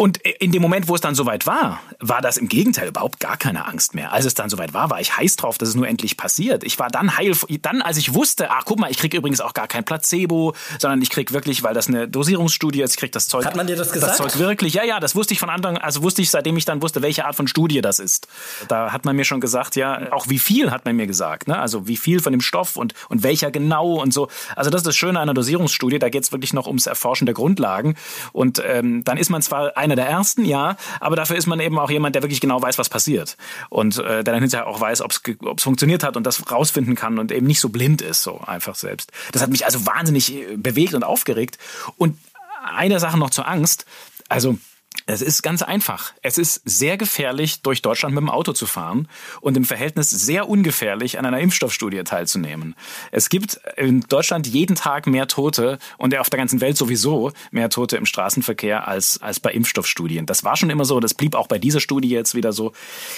und 0.00 0.16
in 0.16 0.50
dem 0.50 0.62
Moment, 0.62 0.88
wo 0.88 0.94
es 0.94 1.02
dann 1.02 1.14
soweit 1.14 1.46
war, 1.46 1.78
war 1.98 2.22
das 2.22 2.38
im 2.38 2.48
Gegenteil 2.48 2.88
überhaupt 2.88 3.20
gar 3.20 3.36
keine 3.36 3.66
Angst 3.66 3.94
mehr. 3.94 4.12
Als 4.12 4.24
es 4.24 4.32
dann 4.32 4.48
soweit 4.48 4.72
war, 4.72 4.88
war 4.88 4.98
ich 4.98 5.14
heiß 5.14 5.36
drauf, 5.36 5.58
dass 5.58 5.68
es 5.68 5.74
nur 5.74 5.86
endlich 5.86 6.16
passiert. 6.16 6.64
Ich 6.64 6.78
war 6.78 6.88
dann 6.88 7.18
heil, 7.18 7.36
dann 7.60 7.82
als 7.82 7.98
ich 7.98 8.14
wusste, 8.14 8.50
ach 8.50 8.64
guck 8.64 8.78
mal, 8.78 8.90
ich 8.90 8.96
kriege 8.96 9.18
übrigens 9.18 9.42
auch 9.42 9.52
gar 9.52 9.68
kein 9.68 9.84
Placebo, 9.84 10.54
sondern 10.78 11.02
ich 11.02 11.10
krieg 11.10 11.34
wirklich, 11.34 11.62
weil 11.64 11.74
das 11.74 11.88
eine 11.88 12.08
Dosierungsstudie 12.08 12.80
ist, 12.80 12.92
ich 12.92 12.96
krieg 12.96 13.12
das 13.12 13.28
Zeug. 13.28 13.44
Hat 13.44 13.56
man 13.56 13.66
dir 13.66 13.76
das 13.76 13.92
gesagt? 13.92 14.18
Das 14.18 14.32
Zeug 14.32 14.38
wirklich, 14.38 14.72
ja, 14.72 14.84
ja, 14.84 15.00
das 15.00 15.14
wusste 15.14 15.34
ich 15.34 15.38
von 15.38 15.50
Anfang, 15.50 15.76
also 15.76 16.02
wusste 16.02 16.22
ich, 16.22 16.30
seitdem 16.30 16.56
ich 16.56 16.64
dann 16.64 16.80
wusste, 16.80 17.02
welche 17.02 17.26
Art 17.26 17.36
von 17.36 17.46
Studie 17.46 17.82
das 17.82 17.98
ist. 17.98 18.26
Da 18.68 18.92
hat 18.92 19.04
man 19.04 19.16
mir 19.16 19.26
schon 19.26 19.42
gesagt, 19.42 19.76
ja, 19.76 20.10
auch 20.12 20.30
wie 20.30 20.38
viel 20.38 20.70
hat 20.70 20.86
man 20.86 20.96
mir 20.96 21.08
gesagt, 21.08 21.46
ne? 21.46 21.58
Also 21.58 21.86
wie 21.86 21.98
viel 21.98 22.20
von 22.20 22.32
dem 22.32 22.40
Stoff 22.40 22.78
und, 22.78 22.94
und 23.10 23.22
welcher 23.22 23.50
genau 23.50 24.00
und 24.00 24.14
so. 24.14 24.28
Also 24.56 24.70
das 24.70 24.78
ist 24.80 24.86
das 24.86 24.96
Schöne 24.96 25.20
einer 25.20 25.34
Dosierungsstudie, 25.34 25.98
da 25.98 26.08
geht 26.08 26.24
es 26.24 26.32
wirklich 26.32 26.54
noch 26.54 26.66
ums 26.66 26.86
Erforschen 26.86 27.26
der 27.26 27.34
Grundlagen. 27.34 27.96
Und 28.32 28.62
ähm, 28.66 29.04
dann 29.04 29.18
ist 29.18 29.28
man 29.28 29.42
zwar 29.42 29.76
einer 29.90 29.96
der 29.96 30.08
ersten, 30.08 30.44
ja, 30.44 30.76
aber 31.00 31.16
dafür 31.16 31.36
ist 31.36 31.46
man 31.46 31.60
eben 31.60 31.78
auch 31.78 31.90
jemand, 31.90 32.14
der 32.14 32.22
wirklich 32.22 32.40
genau 32.40 32.60
weiß, 32.62 32.78
was 32.78 32.88
passiert. 32.88 33.36
Und 33.68 33.98
äh, 33.98 34.24
der 34.24 34.32
dann 34.34 34.40
hinterher 34.40 34.66
auch 34.66 34.80
weiß, 34.80 35.02
ob 35.02 35.12
es 35.12 35.62
funktioniert 35.62 36.02
hat 36.02 36.16
und 36.16 36.24
das 36.24 36.50
rausfinden 36.50 36.94
kann 36.94 37.18
und 37.18 37.32
eben 37.32 37.46
nicht 37.46 37.60
so 37.60 37.68
blind 37.68 38.02
ist, 38.02 38.22
so 38.22 38.40
einfach 38.40 38.74
selbst. 38.74 39.12
Das 39.32 39.42
hat 39.42 39.50
mich 39.50 39.64
also 39.64 39.86
wahnsinnig 39.86 40.34
äh, 40.34 40.56
bewegt 40.56 40.94
und 40.94 41.04
aufgeregt. 41.04 41.58
Und 41.96 42.18
eine 42.62 43.00
Sache 43.00 43.18
noch 43.18 43.30
zur 43.30 43.48
Angst. 43.48 43.86
Also 44.28 44.58
es 45.06 45.22
ist 45.22 45.42
ganz 45.42 45.62
einfach. 45.62 46.12
Es 46.22 46.38
ist 46.38 46.62
sehr 46.64 46.96
gefährlich, 46.96 47.62
durch 47.62 47.82
Deutschland 47.82 48.14
mit 48.14 48.22
dem 48.22 48.30
Auto 48.30 48.52
zu 48.52 48.66
fahren 48.66 49.08
und 49.40 49.56
im 49.56 49.64
Verhältnis 49.64 50.10
sehr 50.10 50.48
ungefährlich, 50.48 51.18
an 51.18 51.26
einer 51.26 51.40
Impfstoffstudie 51.40 52.04
teilzunehmen. 52.04 52.76
Es 53.10 53.28
gibt 53.28 53.60
in 53.76 54.00
Deutschland 54.02 54.46
jeden 54.46 54.76
Tag 54.76 55.06
mehr 55.06 55.26
Tote 55.26 55.78
und 55.98 56.16
auf 56.16 56.30
der 56.30 56.38
ganzen 56.38 56.60
Welt 56.60 56.76
sowieso 56.76 57.32
mehr 57.50 57.70
Tote 57.70 57.96
im 57.96 58.06
Straßenverkehr 58.06 58.86
als, 58.86 59.20
als 59.20 59.40
bei 59.40 59.52
Impfstoffstudien. 59.52 60.26
Das 60.26 60.44
war 60.44 60.56
schon 60.56 60.70
immer 60.70 60.84
so, 60.84 61.00
das 61.00 61.14
blieb 61.14 61.34
auch 61.34 61.46
bei 61.46 61.58
dieser 61.58 61.80
Studie 61.80 62.08
jetzt 62.08 62.34
wieder 62.34 62.52
so. 62.52 62.72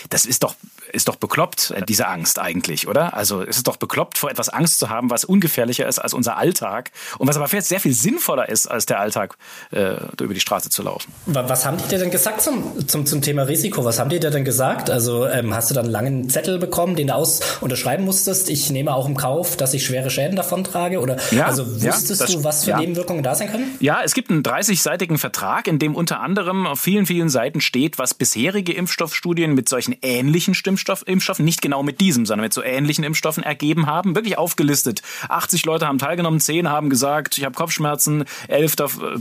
Das 0.08 0.24
ist 0.24 0.42
doch, 0.42 0.54
ist 0.92 1.08
doch 1.08 1.16
bekloppt, 1.16 1.72
äh, 1.76 1.82
diese 1.82 2.06
Angst 2.06 2.38
eigentlich, 2.38 2.88
oder? 2.88 3.14
Also 3.14 3.42
es 3.42 3.56
ist 3.56 3.66
doch 3.66 3.76
bekloppt, 3.76 4.18
vor 4.18 4.30
etwas 4.30 4.48
Angst 4.48 4.78
zu 4.78 4.90
haben, 4.90 5.10
was 5.10 5.24
ungefährlicher 5.24 5.86
ist 5.86 5.98
als 5.98 6.14
unser 6.14 6.36
Alltag 6.36 6.90
und 7.18 7.28
was 7.28 7.36
aber 7.36 7.48
sehr 7.48 7.80
viel 7.80 7.94
sinnvoller 7.94 8.48
ist, 8.48 8.66
als 8.66 8.86
der 8.86 9.00
Alltag, 9.00 9.36
äh, 9.70 9.96
über 10.20 10.34
die 10.34 10.40
Straße 10.40 10.70
zu 10.70 10.82
laufen. 10.82 11.12
Was 11.26 11.66
haben 11.66 11.76
die 11.78 11.88
dir 11.88 11.98
denn 11.98 12.10
gesagt 12.10 12.42
zum, 12.42 12.86
zum, 12.88 13.06
zum 13.06 13.22
Thema 13.22 13.42
Risiko? 13.42 13.84
Was 13.84 13.98
haben 13.98 14.10
die 14.10 14.20
dir 14.20 14.30
denn 14.30 14.44
gesagt? 14.44 14.90
Also 14.90 15.26
ähm, 15.26 15.54
hast 15.54 15.70
du 15.70 15.74
dann 15.74 15.84
einen 15.84 15.92
langen 15.92 16.30
Zettel 16.30 16.58
bekommen, 16.58 16.96
den 16.96 17.08
du 17.08 17.14
aus 17.14 17.40
unterschreiben 17.60 18.04
musstest? 18.04 18.48
Ich 18.50 18.70
nehme 18.70 18.94
auch 18.94 19.06
im 19.06 19.16
Kauf, 19.16 19.56
dass 19.56 19.74
ich 19.74 19.84
schwere 19.84 20.10
Schäden 20.10 20.36
davon 20.36 20.64
trage? 20.64 21.00
Oder 21.00 21.16
ja, 21.30 21.46
also 21.46 21.66
wusstest 21.66 22.20
ja, 22.20 22.26
das, 22.26 22.34
du, 22.34 22.44
was 22.44 22.64
für 22.64 22.70
ja. 22.70 22.78
Nebenwirkungen 22.78 23.22
da 23.22 23.34
sein 23.34 23.50
können? 23.50 23.76
Ja, 23.80 24.00
es 24.04 24.14
gibt 24.14 24.30
einen 24.30 24.42
30-seitigen 24.42 25.18
Vertrag, 25.18 25.66
in 25.66 25.78
dem 25.78 25.94
unter 25.94 26.20
anderem 26.20 26.66
auf 26.66 26.80
vielen, 26.80 27.06
vielen 27.06 27.28
Seiten 27.28 27.60
steht, 27.60 27.98
was 27.98 28.14
bisherige 28.14 28.72
Impfstoffstudien 28.72 29.54
mit 29.54 29.68
solchen 29.68 29.96
ähnlichen 30.02 30.54
Stimmstoff, 30.82 31.04
Impfstoffen, 31.06 31.44
nicht 31.44 31.62
genau 31.62 31.84
mit 31.84 32.00
diesem, 32.00 32.26
sondern 32.26 32.44
mit 32.44 32.52
so 32.52 32.62
ähnlichen 32.62 33.04
Impfstoffen 33.04 33.44
ergeben 33.44 33.86
haben. 33.86 34.16
Wirklich 34.16 34.36
aufgelistet. 34.36 35.02
80 35.28 35.64
Leute 35.64 35.86
haben 35.86 35.98
teilgenommen, 35.98 36.40
10 36.40 36.68
haben 36.68 36.90
gesagt, 36.90 37.38
ich 37.38 37.44
habe 37.44 37.54
Kopfschmerzen, 37.54 38.24
11, 38.48 38.76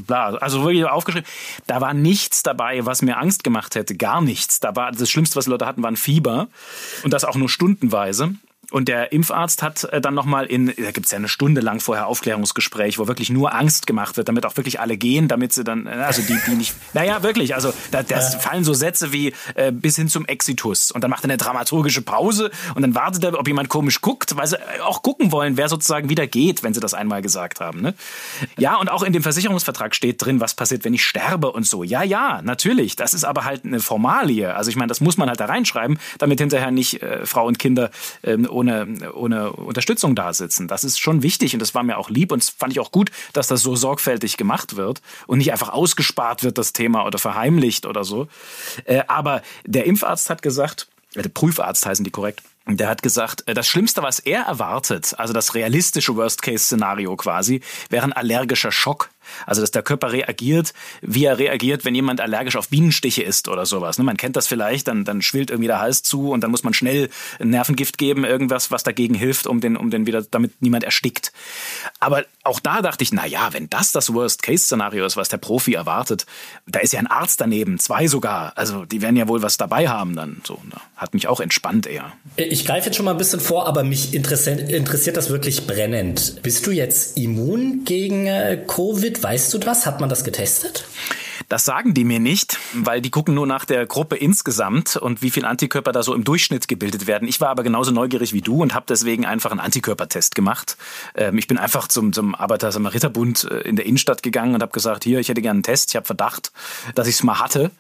bla. 0.08 0.30
Also 0.36 0.64
wirklich 0.64 0.86
aufgeschrieben. 0.86 1.28
Da 1.68 1.80
war 1.80 1.94
nichts 1.94 2.42
dabei, 2.42 2.86
was 2.86 3.04
mir 3.04 3.18
Angst 3.18 3.44
gemacht 3.44 3.76
hätte. 3.76 3.96
Gar 3.96 4.22
nichts. 4.22 4.60
Da 4.60 4.76
war 4.76 4.92
das 4.92 5.10
Schlimmste, 5.10 5.36
was 5.36 5.46
Leute 5.46 5.68
hatten, 5.68 5.84
waren 5.84 5.98
Fieber. 5.98 6.48
Und 7.04 7.14
das 7.14 7.26
auch 7.26 7.36
nur 7.36 7.50
stundenweise. 7.50 8.34
Und 8.72 8.88
der 8.88 9.12
Impfarzt 9.12 9.62
hat 9.62 9.84
äh, 9.84 10.02
dann 10.02 10.14
nochmal 10.14 10.46
in, 10.46 10.74
da 10.78 10.92
gibt's 10.92 11.12
ja 11.12 11.18
eine 11.18 11.28
Stunde 11.28 11.62
lang 11.62 11.80
vorher 11.80 12.08
Aufklärungsgespräch, 12.08 12.98
wo 12.98 13.08
wirklich 13.08 13.30
nur 13.30 13.54
Angst 13.54 13.86
gemacht 13.86 14.18
wird, 14.18 14.30
damit 14.30 14.46
auch 14.46 14.58
wirklich 14.58 14.80
alle 14.80 14.98
gehen, 14.98 15.28
damit 15.28 15.54
sie 15.54 15.64
dann, 15.64 15.88
äh, 15.88 15.90
also 15.90 16.22
die, 16.22 16.38
die 16.48 16.56
nicht, 16.56 16.74
naja, 16.94 17.22
wirklich, 17.22 17.54
also 17.54 17.74
da 17.92 18.02
das 18.02 18.36
fallen 18.36 18.64
so 18.64 18.74
Sätze 18.74 19.12
wie 19.12 19.34
äh, 19.56 19.72
bis 19.72 19.98
hin 19.98 20.08
zum 20.08 20.26
Exitus. 20.26 20.92
Und 20.92 21.04
dann 21.04 21.12
macht 21.12 21.24
er 21.24 21.30
eine 21.30 21.38
dramaturgische 21.38 22.02
Pause 22.02 22.50
und 22.74 22.82
dann 22.82 22.96
wartet 22.96 23.24
er, 23.24 23.38
ob 23.38 23.48
jemand 23.48 23.70
komisch 23.70 24.02
guckt, 24.02 24.38
weil 24.38 24.48
sie 24.48 24.58
auch 24.82 25.04
gucken 25.04 25.32
wollen, 25.32 25.58
wer 25.58 25.68
sozusagen 25.68 26.10
wieder 26.10 26.26
geht, 26.26 26.64
wenn 26.64 26.74
sie 26.74 26.80
das 26.80 26.94
einmal 26.94 27.22
gesagt 27.22 27.60
haben. 27.60 27.82
Ne? 27.82 27.94
Ja, 28.58 28.78
und 28.78 28.90
auch 28.90 29.04
in 29.04 29.12
dem 29.12 29.24
Versicherungsvertrag 29.24 29.94
steht 29.96 30.24
drin, 30.24 30.40
was 30.40 30.54
passiert, 30.54 30.86
wenn 30.86 30.94
ich 30.94 31.04
sterbe 31.04 31.52
und 31.52 31.66
so. 31.66 31.84
Ja, 31.84 32.04
ja, 32.04 32.42
natürlich. 32.42 32.96
Das 32.96 33.14
ist 33.14 33.26
aber 33.26 33.44
halt 33.44 33.66
eine 33.66 33.82
Formalie. 33.82 34.56
Also 34.56 34.70
ich 34.70 34.78
meine, 34.78 34.88
das 34.88 35.02
muss 35.02 35.18
man 35.18 35.28
halt 35.28 35.40
da 35.40 35.46
reinschreiben, 35.46 36.00
damit 36.20 36.40
hinterher 36.40 36.72
nicht 36.72 37.02
äh, 37.02 37.26
Frau 37.26 37.46
und 37.46 37.60
Kinder 37.60 37.92
ähm, 38.24 38.46
ohne, 38.62 39.14
ohne 39.14 39.52
Unterstützung 39.52 40.16
da 40.16 40.34
sitzen. 40.34 40.68
Das 40.68 40.84
ist 40.84 41.00
schon 41.00 41.24
wichtig 41.24 41.54
und 41.54 41.60
das 41.60 41.74
war 41.74 41.84
mir 41.84 41.98
auch 41.98 42.10
lieb 42.10 42.32
und 42.32 42.44
das 42.44 42.50
fand 42.50 42.74
ich 42.74 42.80
auch 42.80 42.92
gut, 42.92 43.12
dass 43.34 43.48
das 43.48 43.62
so 43.62 43.76
sorgfältig 43.76 44.38
gemacht 44.38 44.76
wird 44.76 45.02
und 45.28 45.40
nicht 45.40 45.52
einfach 45.52 45.70
ausgespart 45.70 46.44
wird, 46.44 46.58
das 46.58 46.74
Thema 46.74 47.06
oder 47.06 47.18
verheimlicht 47.18 47.86
oder 47.86 48.04
so. 48.04 48.28
Äh, 48.86 49.04
aber 49.08 49.42
der 49.66 49.86
Impfarzt 49.86 50.30
hat 50.30 50.42
gesagt, 50.42 50.88
äh, 51.16 51.24
der 51.24 51.30
Prüfarzt 51.30 51.86
heißen 51.86 52.06
die 52.06 52.12
korrekt, 52.12 52.44
der 52.68 52.88
hat 52.88 53.02
gesagt, 53.02 53.48
äh, 53.48 53.54
das 53.54 53.68
Schlimmste, 53.68 54.04
was 54.04 54.20
er 54.20 54.44
erwartet, 54.44 55.16
also 55.18 55.34
das 55.34 55.56
realistische 55.56 56.16
Worst-Case-Szenario 56.16 57.16
quasi, 57.16 57.62
wäre 57.90 58.06
ein 58.06 58.14
allergischer 58.14 58.72
Schock. 58.72 59.10
Also, 59.46 59.62
dass 59.62 59.72
der 59.72 59.84
Körper 59.84 60.12
reagiert, 60.12 60.74
wie 61.02 61.26
er 61.26 61.38
reagiert, 61.38 61.86
wenn 61.86 61.96
jemand 61.96 62.22
allergisch 62.22 62.56
auf 62.56 62.70
Bienenstiche 62.70 63.24
ist 63.24 63.48
oder 63.48 63.66
sowas. 63.66 63.98
Ne? 63.98 64.04
Man 64.04 64.18
kennt 64.18 64.36
das 64.36 64.48
vielleicht, 64.48 64.88
dann, 64.88 65.06
dann 65.06 65.22
schwillt 65.22 65.50
irgendwie 65.50 65.68
der 65.68 65.80
Hals 65.80 66.04
zu 66.04 66.32
und 66.32 66.42
dann 66.42 66.52
muss 66.52 66.64
man 66.64 66.74
schnell 66.74 67.10
ein 67.40 67.50
Nervengift 67.50 67.98
geben, 67.98 68.24
irgendwas, 68.26 68.72
was 68.72 68.84
dagegen 68.84 69.14
hilft, 69.14 69.48
um 69.48 69.62
den, 69.62 69.78
um 69.78 69.90
den 69.90 70.06
wieder, 70.06 70.22
damit 70.24 70.62
niemand 70.62 70.84
erstickt. 70.84 71.32
Aber 72.00 72.26
auch 72.44 72.60
da 72.60 72.82
dachte 72.82 73.04
ich, 73.04 73.12
na 73.12 73.26
ja, 73.26 73.54
wenn 73.54 73.70
das 73.70 73.92
das 73.92 74.14
Worst-Case-Szenario 74.14 75.06
ist, 75.06 75.18
was 75.18 75.30
der 75.30 75.38
Profi 75.38 75.74
erwartet, 75.74 76.26
da 76.66 76.80
ist 76.80 76.94
ja 76.94 77.00
ein 77.00 77.08
Arzt 77.08 77.40
daneben, 77.42 77.80
zwei 77.80 78.08
sogar. 78.08 78.54
Also, 78.56 78.86
die 78.86 79.02
werden 79.02 79.16
ja 79.16 79.28
wohl 79.28 79.42
was 79.42 79.58
dabei 79.58 79.90
haben 79.90 80.16
dann. 80.16 80.42
So, 80.46 80.56
ne? 80.66 80.76
Hat 80.96 81.14
mich 81.14 81.28
auch 81.28 81.40
entspannt 81.40 81.88
eher. 81.88 82.12
Ich 82.36 82.66
greife 82.66 82.88
jetzt 82.88 82.96
schon 82.96 83.06
mal 83.06 83.12
ein 83.12 83.18
bisschen 83.18 83.40
vor, 83.40 83.68
aber 83.68 83.84
mich 83.84 84.14
interessiert, 84.14 85.18
das 85.18 85.30
wirklich 85.30 85.68
brennend. 85.68 86.42
Bist 86.42 86.66
du 86.66 86.72
jetzt 86.72 87.18
immun 87.18 87.84
gegen 87.86 88.28
äh, 88.28 88.64
Covid? 88.66 89.11
Weißt 89.20 89.54
du 89.54 89.58
das? 89.58 89.86
Hat 89.86 90.00
man 90.00 90.10
das 90.10 90.24
getestet? 90.24 90.86
Das 91.52 91.66
sagen 91.66 91.94
die 91.94 92.06
mir 92.06 92.22
nicht, 92.22 92.60
weil 92.74 93.02
die 93.02 93.10
gucken 93.12 93.36
nur 93.36 93.46
nach 93.46 93.66
der 93.66 93.86
Gruppe 93.86 94.16
insgesamt 94.16 94.96
und 94.96 95.22
wie 95.22 95.32
viel 95.32 95.44
Antikörper 95.44 95.92
da 95.92 96.02
so 96.02 96.14
im 96.14 96.24
Durchschnitt 96.24 96.70
gebildet 96.70 97.08
werden. 97.08 97.28
Ich 97.28 97.42
war 97.42 97.50
aber 97.50 97.64
genauso 97.64 97.92
neugierig 97.92 98.32
wie 98.32 98.40
du 98.40 98.62
und 98.62 98.74
habe 98.74 98.86
deswegen 98.88 99.26
einfach 99.26 99.52
einen 99.52 99.60
Antikörpertest 99.60 100.34
gemacht. 100.34 100.78
Ähm, 101.14 101.38
ich 101.38 101.48
bin 101.48 101.58
einfach 101.58 101.90
zum, 101.90 102.14
zum 102.14 102.36
Arbeiter-Samariter-Bund 102.36 103.50
äh, 103.52 103.68
in 103.68 103.76
der 103.76 103.86
Innenstadt 103.86 104.24
gegangen 104.24 104.56
und 104.56 104.62
habe 104.62 104.72
gesagt, 104.72 105.04
hier, 105.04 105.20
ich 105.20 105.28
hätte 105.28 105.42
gerne 105.42 105.58
einen 105.58 105.64
Test, 105.64 105.90
ich 105.90 105.98
habe 105.98 106.06
Verdacht, 106.06 106.54
dass 106.96 107.08
ich 107.08 107.16
es 107.16 107.24
mal 107.24 107.40
hatte. 107.40 107.72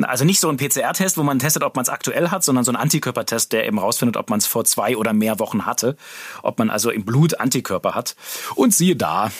Also 0.00 0.24
nicht 0.24 0.40
so 0.40 0.48
ein 0.48 0.56
PCR-Test, 0.56 1.18
wo 1.18 1.22
man 1.22 1.38
testet, 1.38 1.62
ob 1.62 1.76
man 1.76 1.82
es 1.82 1.90
aktuell 1.90 2.30
hat, 2.30 2.42
sondern 2.42 2.64
so 2.64 2.72
ein 2.72 2.76
Antikörpertest, 2.76 3.52
der 3.52 3.66
eben 3.66 3.78
rausfindet, 3.78 4.16
ob 4.16 4.30
man 4.30 4.38
es 4.38 4.46
vor 4.46 4.64
zwei 4.64 4.96
oder 4.96 5.12
mehr 5.12 5.38
Wochen 5.38 5.66
hatte, 5.66 5.98
ob 6.42 6.58
man 6.58 6.70
also 6.70 6.88
im 6.90 7.04
Blut 7.04 7.38
Antikörper 7.38 7.94
hat. 7.94 8.16
Und 8.54 8.74
siehe 8.74 8.96
da, 8.96 9.30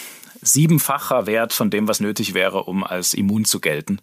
siebenfacher 0.42 1.26
Wert 1.26 1.52
von 1.52 1.70
dem, 1.70 1.88
was 1.88 2.00
nötig 2.00 2.34
wäre, 2.34 2.64
um 2.64 2.84
als 2.84 3.14
immun 3.14 3.44
zu 3.44 3.60
gelten. 3.60 4.00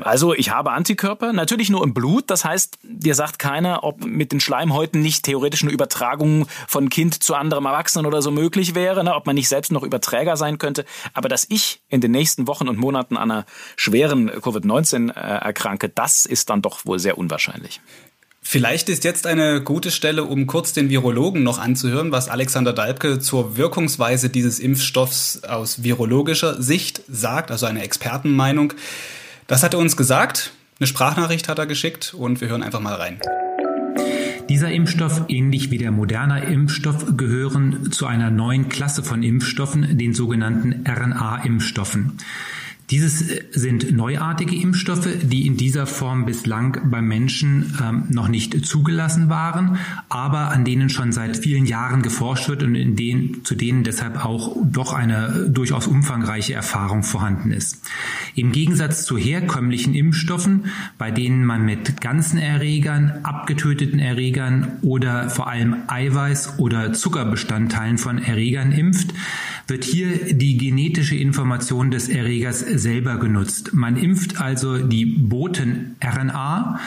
Also 0.00 0.34
ich 0.34 0.50
habe 0.50 0.72
Antikörper, 0.72 1.32
natürlich 1.32 1.70
nur 1.70 1.82
im 1.82 1.94
Blut. 1.94 2.30
Das 2.30 2.44
heißt, 2.44 2.78
dir 2.82 3.14
sagt 3.14 3.38
keiner, 3.38 3.84
ob 3.84 4.04
mit 4.04 4.32
den 4.32 4.40
Schleimhäuten 4.40 5.00
nicht 5.00 5.24
theoretisch 5.24 5.62
eine 5.62 5.72
Übertragung 5.72 6.46
von 6.68 6.88
Kind 6.88 7.22
zu 7.22 7.34
anderem 7.34 7.66
Erwachsenen 7.66 8.06
oder 8.06 8.22
so 8.22 8.30
möglich 8.30 8.74
wäre, 8.74 9.04
ne? 9.04 9.14
ob 9.14 9.26
man 9.26 9.34
nicht 9.34 9.48
selbst 9.48 9.72
noch 9.72 9.82
Überträger 9.82 10.36
sein 10.36 10.58
könnte. 10.58 10.84
Aber 11.14 11.28
dass 11.28 11.46
ich 11.48 11.82
in 11.88 12.00
den 12.00 12.10
nächsten 12.10 12.46
Wochen 12.46 12.68
und 12.68 12.78
Monaten 12.78 13.16
an 13.16 13.30
einer 13.30 13.46
schweren 13.76 14.30
Covid-19 14.30 15.10
äh, 15.10 15.20
erkranke, 15.20 15.88
das 15.88 16.26
ist 16.26 16.50
dann 16.50 16.62
doch 16.62 16.84
wohl 16.84 16.98
sehr 16.98 17.18
unwahrscheinlich. 17.18 17.80
Vielleicht 18.44 18.88
ist 18.88 19.04
jetzt 19.04 19.26
eine 19.26 19.62
gute 19.62 19.92
Stelle, 19.92 20.24
um 20.24 20.48
kurz 20.48 20.72
den 20.72 20.90
Virologen 20.90 21.44
noch 21.44 21.58
anzuhören, 21.58 22.10
was 22.10 22.28
Alexander 22.28 22.72
Dalbke 22.72 23.20
zur 23.20 23.56
Wirkungsweise 23.56 24.28
dieses 24.28 24.58
Impfstoffs 24.58 25.44
aus 25.44 25.84
virologischer 25.84 26.60
Sicht 26.60 27.02
sagt, 27.08 27.52
also 27.52 27.66
eine 27.66 27.82
Expertenmeinung. 27.82 28.74
Das 29.46 29.62
hat 29.62 29.74
er 29.74 29.80
uns 29.80 29.96
gesagt. 29.96 30.52
Eine 30.80 30.88
Sprachnachricht 30.88 31.48
hat 31.48 31.60
er 31.60 31.66
geschickt 31.66 32.14
und 32.14 32.40
wir 32.40 32.48
hören 32.48 32.64
einfach 32.64 32.80
mal 32.80 32.94
rein. 32.94 33.20
Dieser 34.48 34.72
Impfstoff, 34.72 35.22
ähnlich 35.28 35.70
wie 35.70 35.78
der 35.78 35.92
moderne 35.92 36.44
Impfstoff, 36.44 37.16
gehören 37.16 37.92
zu 37.92 38.06
einer 38.06 38.30
neuen 38.30 38.68
Klasse 38.68 39.04
von 39.04 39.22
Impfstoffen, 39.22 39.96
den 39.96 40.14
sogenannten 40.14 40.84
RNA-Impfstoffen. 40.84 42.18
Dieses 42.92 43.24
sind 43.52 43.90
neuartige 43.90 44.54
Impfstoffe, 44.54 45.08
die 45.22 45.46
in 45.46 45.56
dieser 45.56 45.86
Form 45.86 46.26
bislang 46.26 46.90
beim 46.90 47.08
Menschen 47.08 47.74
ähm, 47.82 48.04
noch 48.10 48.28
nicht 48.28 48.66
zugelassen 48.66 49.30
waren, 49.30 49.78
aber 50.10 50.50
an 50.50 50.66
denen 50.66 50.90
schon 50.90 51.10
seit 51.10 51.38
vielen 51.38 51.64
Jahren 51.64 52.02
geforscht 52.02 52.50
wird 52.50 52.62
und 52.62 52.74
in 52.74 52.94
denen, 52.94 53.46
zu 53.46 53.54
denen 53.54 53.82
deshalb 53.82 54.22
auch 54.22 54.54
doch 54.62 54.92
eine 54.92 55.48
durchaus 55.48 55.86
umfangreiche 55.86 56.52
Erfahrung 56.52 57.02
vorhanden 57.02 57.50
ist. 57.52 57.78
Im 58.34 58.52
Gegensatz 58.52 59.04
zu 59.04 59.18
herkömmlichen 59.18 59.94
Impfstoffen, 59.94 60.66
bei 60.98 61.10
denen 61.10 61.44
man 61.44 61.64
mit 61.64 62.00
ganzen 62.00 62.38
Erregern, 62.38 63.20
abgetöteten 63.22 63.98
Erregern 63.98 64.78
oder 64.82 65.28
vor 65.28 65.48
allem 65.48 65.76
Eiweiß- 65.88 66.58
oder 66.58 66.92
Zuckerbestandteilen 66.92 67.98
von 67.98 68.18
Erregern 68.18 68.72
impft, 68.72 69.12
wird 69.66 69.84
hier 69.84 70.34
die 70.34 70.56
genetische 70.56 71.16
Information 71.16 71.90
des 71.90 72.08
Erregers 72.08 72.60
selber 72.60 73.18
genutzt. 73.18 73.74
Man 73.74 73.96
impft 73.96 74.40
also 74.40 74.78
die 74.78 75.04
Boten-RNA 75.04 76.80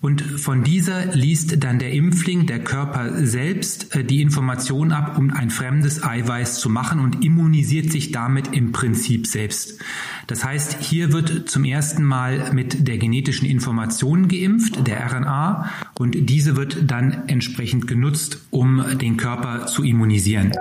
und 0.00 0.22
von 0.22 0.62
dieser 0.62 1.06
liest 1.14 1.64
dann 1.64 1.78
der 1.78 1.92
Impfling, 1.92 2.46
der 2.46 2.60
Körper 2.60 3.26
selbst, 3.26 3.94
äh, 3.96 4.04
die 4.04 4.22
Information 4.22 4.92
ab, 4.92 5.18
um 5.18 5.30
ein 5.32 5.50
fremdes 5.50 6.04
Eiweiß 6.04 6.60
zu 6.60 6.70
machen 6.70 7.00
und 7.00 7.24
immunisiert 7.24 7.90
sich 7.90 8.12
damit 8.12 8.54
im 8.54 8.72
Prinzip 8.72 9.26
selbst. 9.26 9.80
Das 10.28 10.44
heißt, 10.44 10.78
hier 10.80 11.12
wird 11.12 11.48
zum 11.48 11.64
ersten 11.64 12.04
Mal 12.04 12.52
mit 12.52 12.86
der 12.86 12.98
genetischen 12.98 13.48
Information 13.48 14.28
geimpft, 14.28 14.86
der 14.86 15.04
RNA, 15.10 15.70
und 15.94 16.28
diese 16.28 16.56
wird 16.56 16.90
dann 16.90 17.24
entsprechend 17.26 17.86
genutzt, 17.86 18.38
um 18.50 18.84
den 18.98 19.16
Körper 19.16 19.66
zu 19.66 19.82
immunisieren. 19.82 20.52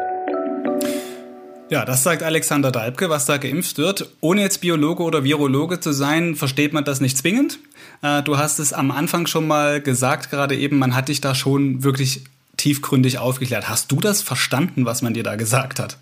Ja, 1.70 1.84
das 1.84 2.04
sagt 2.04 2.24
Alexander 2.24 2.72
Dalbke, 2.72 3.10
was 3.10 3.26
da 3.26 3.36
geimpft 3.36 3.78
wird. 3.78 4.10
Ohne 4.22 4.42
jetzt 4.42 4.62
Biologe 4.62 5.04
oder 5.04 5.26
Virologe 5.26 5.82
zu 5.82 5.92
sein, 5.92 6.36
versteht 6.36 6.72
man 6.72 6.86
das 6.86 7.02
nicht 7.02 7.18
zwingend. 7.18 7.60
Äh, 8.02 8.24
du 8.24 8.38
hast 8.38 8.60
es 8.60 8.72
am 8.72 8.90
Anfang 8.90 9.28
schon 9.28 9.48
mal 9.48 9.82
gesagt, 9.82 10.30
gerade 10.30 10.56
eben, 10.56 10.80
man 10.80 10.96
hat 10.96 11.10
dich 11.10 11.20
da 11.20 11.36
schon 11.36 11.84
wirklich 11.84 12.24
tiefgründig 12.56 13.18
aufgeklärt. 13.18 13.68
Hast 13.68 13.92
du 13.92 13.98
das 14.00 14.22
verstanden, 14.22 14.86
was 14.86 15.02
man 15.02 15.14
dir 15.14 15.24
da 15.24 15.36
gesagt 15.36 15.80
hat? 15.80 15.98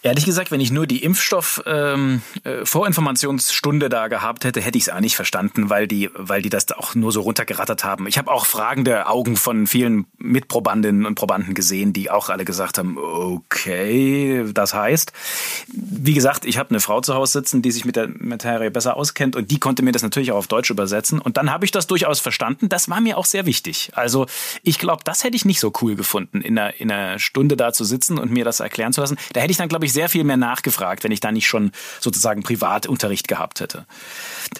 Ehrlich 0.00 0.24
gesagt, 0.24 0.52
wenn 0.52 0.60
ich 0.60 0.70
nur 0.70 0.86
die 0.86 1.02
Impfstoff-Vorinformationsstunde 1.02 3.86
ähm, 3.86 3.88
äh, 3.88 3.90
da 3.90 4.06
gehabt 4.06 4.44
hätte, 4.44 4.60
hätte 4.60 4.78
ich 4.78 4.84
es 4.84 4.90
auch 4.90 5.00
nicht 5.00 5.16
verstanden, 5.16 5.70
weil 5.70 5.88
die, 5.88 6.08
weil 6.14 6.40
die 6.40 6.50
das 6.50 6.70
auch 6.70 6.94
nur 6.94 7.10
so 7.10 7.22
runtergerattert 7.22 7.82
haben. 7.82 8.06
Ich 8.06 8.16
habe 8.16 8.30
auch 8.30 8.46
fragende 8.46 9.08
Augen 9.08 9.36
von 9.36 9.66
vielen 9.66 10.06
Mitprobandinnen 10.18 11.04
und 11.04 11.16
Probanden 11.16 11.52
gesehen, 11.52 11.92
die 11.92 12.12
auch 12.12 12.28
alle 12.28 12.44
gesagt 12.44 12.78
haben, 12.78 12.96
okay, 12.96 14.44
das 14.54 14.72
heißt, 14.72 15.12
wie 15.66 16.14
gesagt, 16.14 16.44
ich 16.44 16.58
habe 16.58 16.70
eine 16.70 16.78
Frau 16.78 17.00
zu 17.00 17.14
Hause 17.14 17.32
sitzen, 17.32 17.60
die 17.60 17.72
sich 17.72 17.84
mit 17.84 17.96
der 17.96 18.06
Materie 18.06 18.70
besser 18.70 18.96
auskennt 18.96 19.34
und 19.34 19.50
die 19.50 19.58
konnte 19.58 19.82
mir 19.82 19.90
das 19.90 20.02
natürlich 20.02 20.30
auch 20.30 20.36
auf 20.36 20.46
Deutsch 20.46 20.70
übersetzen 20.70 21.18
und 21.18 21.36
dann 21.36 21.50
habe 21.50 21.64
ich 21.64 21.72
das 21.72 21.88
durchaus 21.88 22.20
verstanden. 22.20 22.68
Das 22.68 22.88
war 22.88 23.00
mir 23.00 23.18
auch 23.18 23.24
sehr 23.24 23.46
wichtig. 23.46 23.90
Also 23.94 24.26
ich 24.62 24.78
glaube, 24.78 25.02
das 25.02 25.24
hätte 25.24 25.34
ich 25.34 25.44
nicht 25.44 25.58
so 25.58 25.72
cool 25.82 25.96
gefunden, 25.96 26.40
in 26.40 26.56
einer, 26.56 26.80
in 26.80 26.92
einer 26.92 27.18
Stunde 27.18 27.56
da 27.56 27.72
zu 27.72 27.82
sitzen 27.82 28.16
und 28.16 28.30
mir 28.30 28.44
das 28.44 28.60
erklären 28.60 28.92
zu 28.92 29.00
lassen. 29.00 29.18
Da 29.32 29.40
hätte 29.40 29.50
ich 29.50 29.56
dann, 29.56 29.68
glaube 29.68 29.86
ich, 29.86 29.87
ich, 29.88 29.92
sehr 29.92 30.08
viel 30.08 30.24
mehr 30.24 30.36
nachgefragt, 30.36 31.04
wenn 31.04 31.12
ich 31.12 31.20
da 31.20 31.32
nicht 31.32 31.46
schon 31.46 31.72
sozusagen 32.00 32.42
Privatunterricht 32.42 33.28
gehabt 33.28 33.60
hätte. 33.60 33.86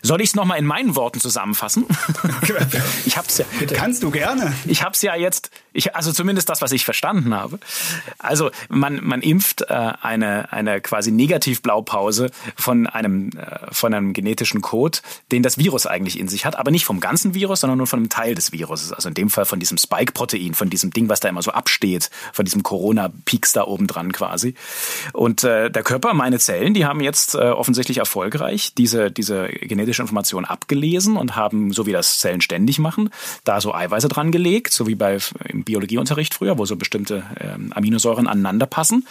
Soll 0.02 0.20
ich 0.20 0.30
es 0.30 0.34
nochmal 0.34 0.58
in 0.58 0.66
meinen 0.66 0.96
Worten 0.96 1.20
zusammenfassen? 1.20 1.86
ich 3.06 3.16
hab's 3.16 3.38
ja. 3.38 3.44
Bitte. 3.58 3.74
Kannst 3.74 4.02
du 4.02 4.10
gerne. 4.10 4.52
Ich 4.66 4.82
habe 4.82 4.92
es 4.92 5.02
ja 5.02 5.14
jetzt, 5.14 5.50
ich, 5.72 5.94
also 5.94 6.12
zumindest 6.12 6.48
das, 6.48 6.60
was 6.60 6.72
ich 6.72 6.84
verstanden 6.84 7.34
habe. 7.34 7.58
Also 8.18 8.50
man, 8.68 9.04
man 9.04 9.22
impft 9.22 9.62
äh, 9.62 9.74
eine, 9.74 10.52
eine 10.52 10.80
quasi 10.80 11.10
Negativblaupause 11.10 12.30
von 12.56 12.86
einem, 12.86 13.30
äh, 13.30 13.72
von 13.72 13.94
einem 13.94 14.12
genetischen 14.12 14.60
Code, 14.60 14.98
den 15.32 15.42
das 15.42 15.58
Virus 15.58 15.86
eigentlich 15.86 16.18
in 16.18 16.28
sich 16.28 16.44
hat, 16.44 16.56
aber 16.56 16.70
nicht 16.70 16.84
vom 16.84 17.00
ganzen 17.00 17.34
Virus, 17.34 17.60
sondern 17.60 17.78
nur 17.78 17.86
von 17.86 18.00
einem 18.00 18.08
Teil 18.08 18.34
des 18.34 18.52
Viruses. 18.52 18.92
Also 18.92 19.08
in 19.08 19.14
dem 19.14 19.30
Fall 19.30 19.44
von 19.44 19.60
diesem 19.60 19.78
Spike-Protein, 19.78 20.54
von 20.54 20.70
diesem 20.70 20.90
Ding, 20.90 21.08
was 21.08 21.20
da 21.20 21.28
immer 21.28 21.42
so 21.42 21.50
absteht, 21.50 22.10
von 22.32 22.44
diesem 22.44 22.62
Corona-Peaks 22.62 23.52
da 23.52 23.64
oben 23.64 23.86
dran 23.86 24.12
quasi. 24.12 24.54
Und 25.18 25.42
äh, 25.42 25.68
der 25.68 25.82
Körper, 25.82 26.14
meine 26.14 26.38
Zellen, 26.38 26.74
die 26.74 26.86
haben 26.86 27.00
jetzt 27.00 27.34
äh, 27.34 27.38
offensichtlich 27.38 27.98
erfolgreich 27.98 28.72
diese, 28.78 29.10
diese 29.10 29.48
genetische 29.48 30.00
Information 30.00 30.44
abgelesen 30.44 31.16
und 31.16 31.34
haben, 31.34 31.72
so 31.72 31.86
wie 31.86 31.92
das 31.92 32.20
Zellen 32.20 32.40
ständig 32.40 32.78
machen, 32.78 33.10
da 33.42 33.60
so 33.60 33.74
Eiweiße 33.74 34.06
dran 34.06 34.30
gelegt, 34.30 34.72
so 34.72 34.86
wie 34.86 34.94
bei 34.94 35.18
im 35.48 35.64
Biologieunterricht 35.64 36.34
früher, 36.34 36.56
wo 36.56 36.66
so 36.66 36.76
bestimmte 36.76 37.24
ähm, 37.40 37.72
Aminosäuren 37.72 38.28
aneinander 38.28 38.66
passen. 38.66 39.08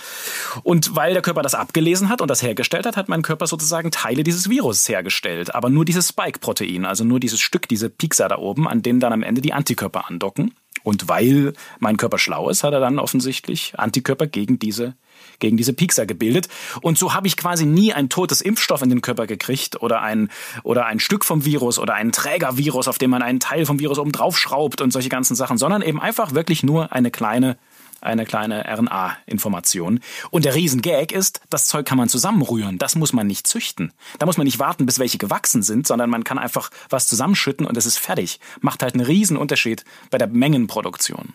Und 0.64 0.96
weil 0.96 1.12
der 1.12 1.22
Körper 1.22 1.42
das 1.42 1.56
abgelesen 1.56 2.08
hat 2.08 2.22
und 2.22 2.32
das 2.32 2.42
hergestellt 2.42 2.86
hat, 2.86 2.96
hat 2.96 3.10
mein 3.10 3.22
Körper 3.22 3.46
sozusagen 3.46 3.92
Teile 3.92 4.24
dieses 4.24 4.50
Virus 4.50 4.88
hergestellt. 4.88 5.56
Aber 5.56 5.70
nur 5.70 5.84
dieses 5.84 6.08
Spike-Protein, 6.08 6.86
also 6.86 7.04
nur 7.04 7.20
dieses 7.20 7.42
Stück, 7.42 7.68
diese 7.68 7.90
Pixar 7.90 8.30
da 8.30 8.38
oben, 8.38 8.66
an 8.66 8.82
denen 8.82 9.02
dann 9.02 9.12
am 9.12 9.24
Ende 9.24 9.42
die 9.42 9.52
Antikörper 9.52 10.08
andocken. 10.08 10.54
Und 10.88 11.10
weil 11.10 11.52
mein 11.80 11.98
Körper 11.98 12.18
schlau 12.18 12.50
ist, 12.50 12.64
hat 12.64 12.72
er 12.72 12.80
dann 12.80 12.98
offensichtlich 12.98 13.74
Antikörper 13.78 14.26
gegen 14.26 14.58
diese 14.58 14.96
gegen 15.40 15.58
diese 15.58 15.74
Piekser 15.74 16.06
gebildet. 16.06 16.48
Und 16.82 16.98
so 16.98 17.14
habe 17.14 17.28
ich 17.28 17.36
quasi 17.36 17.66
nie 17.66 17.92
ein 17.92 18.08
totes 18.08 18.40
Impfstoff 18.40 18.82
in 18.82 18.90
den 18.90 19.02
Körper 19.02 19.28
gekriegt 19.28 19.82
oder 19.82 20.02
ein, 20.02 20.30
oder 20.64 20.86
ein 20.86 21.02
Stück 21.02 21.26
vom 21.26 21.44
Virus 21.44 21.78
oder 21.78 21.96
ein 21.96 22.14
Trägervirus, 22.14 22.88
auf 22.88 22.98
dem 23.00 23.10
man 23.10 23.22
einen 23.22 23.42
Teil 23.42 23.66
vom 23.66 23.80
Virus 23.80 24.00
oben 24.00 24.14
drauf 24.14 24.38
schraubt 24.38 24.80
und 24.80 24.92
solche 24.92 25.10
ganzen 25.10 25.36
Sachen, 25.36 25.58
sondern 25.58 25.82
eben 25.82 26.00
einfach 26.00 26.34
wirklich 26.34 26.64
nur 26.64 26.94
eine 26.94 27.12
kleine 27.12 27.58
eine 28.02 28.26
kleine 28.26 28.66
RNA-Information. 28.66 30.00
Und 30.32 30.46
der 30.46 30.56
Riesengag 30.56 31.12
ist, 31.12 31.42
das 31.50 31.68
Zeug 31.68 31.86
kann 31.86 31.98
man 31.98 32.10
zusammenrühren. 32.10 32.78
Das 32.78 32.96
muss 32.96 33.14
man 33.14 33.28
nicht 33.28 33.48
züchten. 33.48 33.94
Da 34.20 34.26
muss 34.26 34.38
man 34.38 34.46
nicht 34.46 34.60
warten, 34.60 34.86
bis 34.86 35.00
welche 35.00 35.18
gewachsen 35.18 35.64
sind, 35.64 35.88
sondern 35.88 36.10
man 36.10 36.24
kann 36.24 36.38
einfach 36.38 36.70
was 36.90 37.08
zusammenschütten 37.08 37.66
und 37.66 37.78
es 37.78 37.86
ist 37.86 38.00
fertig. 38.00 38.40
Macht 38.62 38.84
halt 38.84 38.94
einen 38.94 39.06
Riesenunterschied 39.06 39.84
bei 40.10 40.18
der 40.18 40.28
Mengenproduktion. 40.28 41.34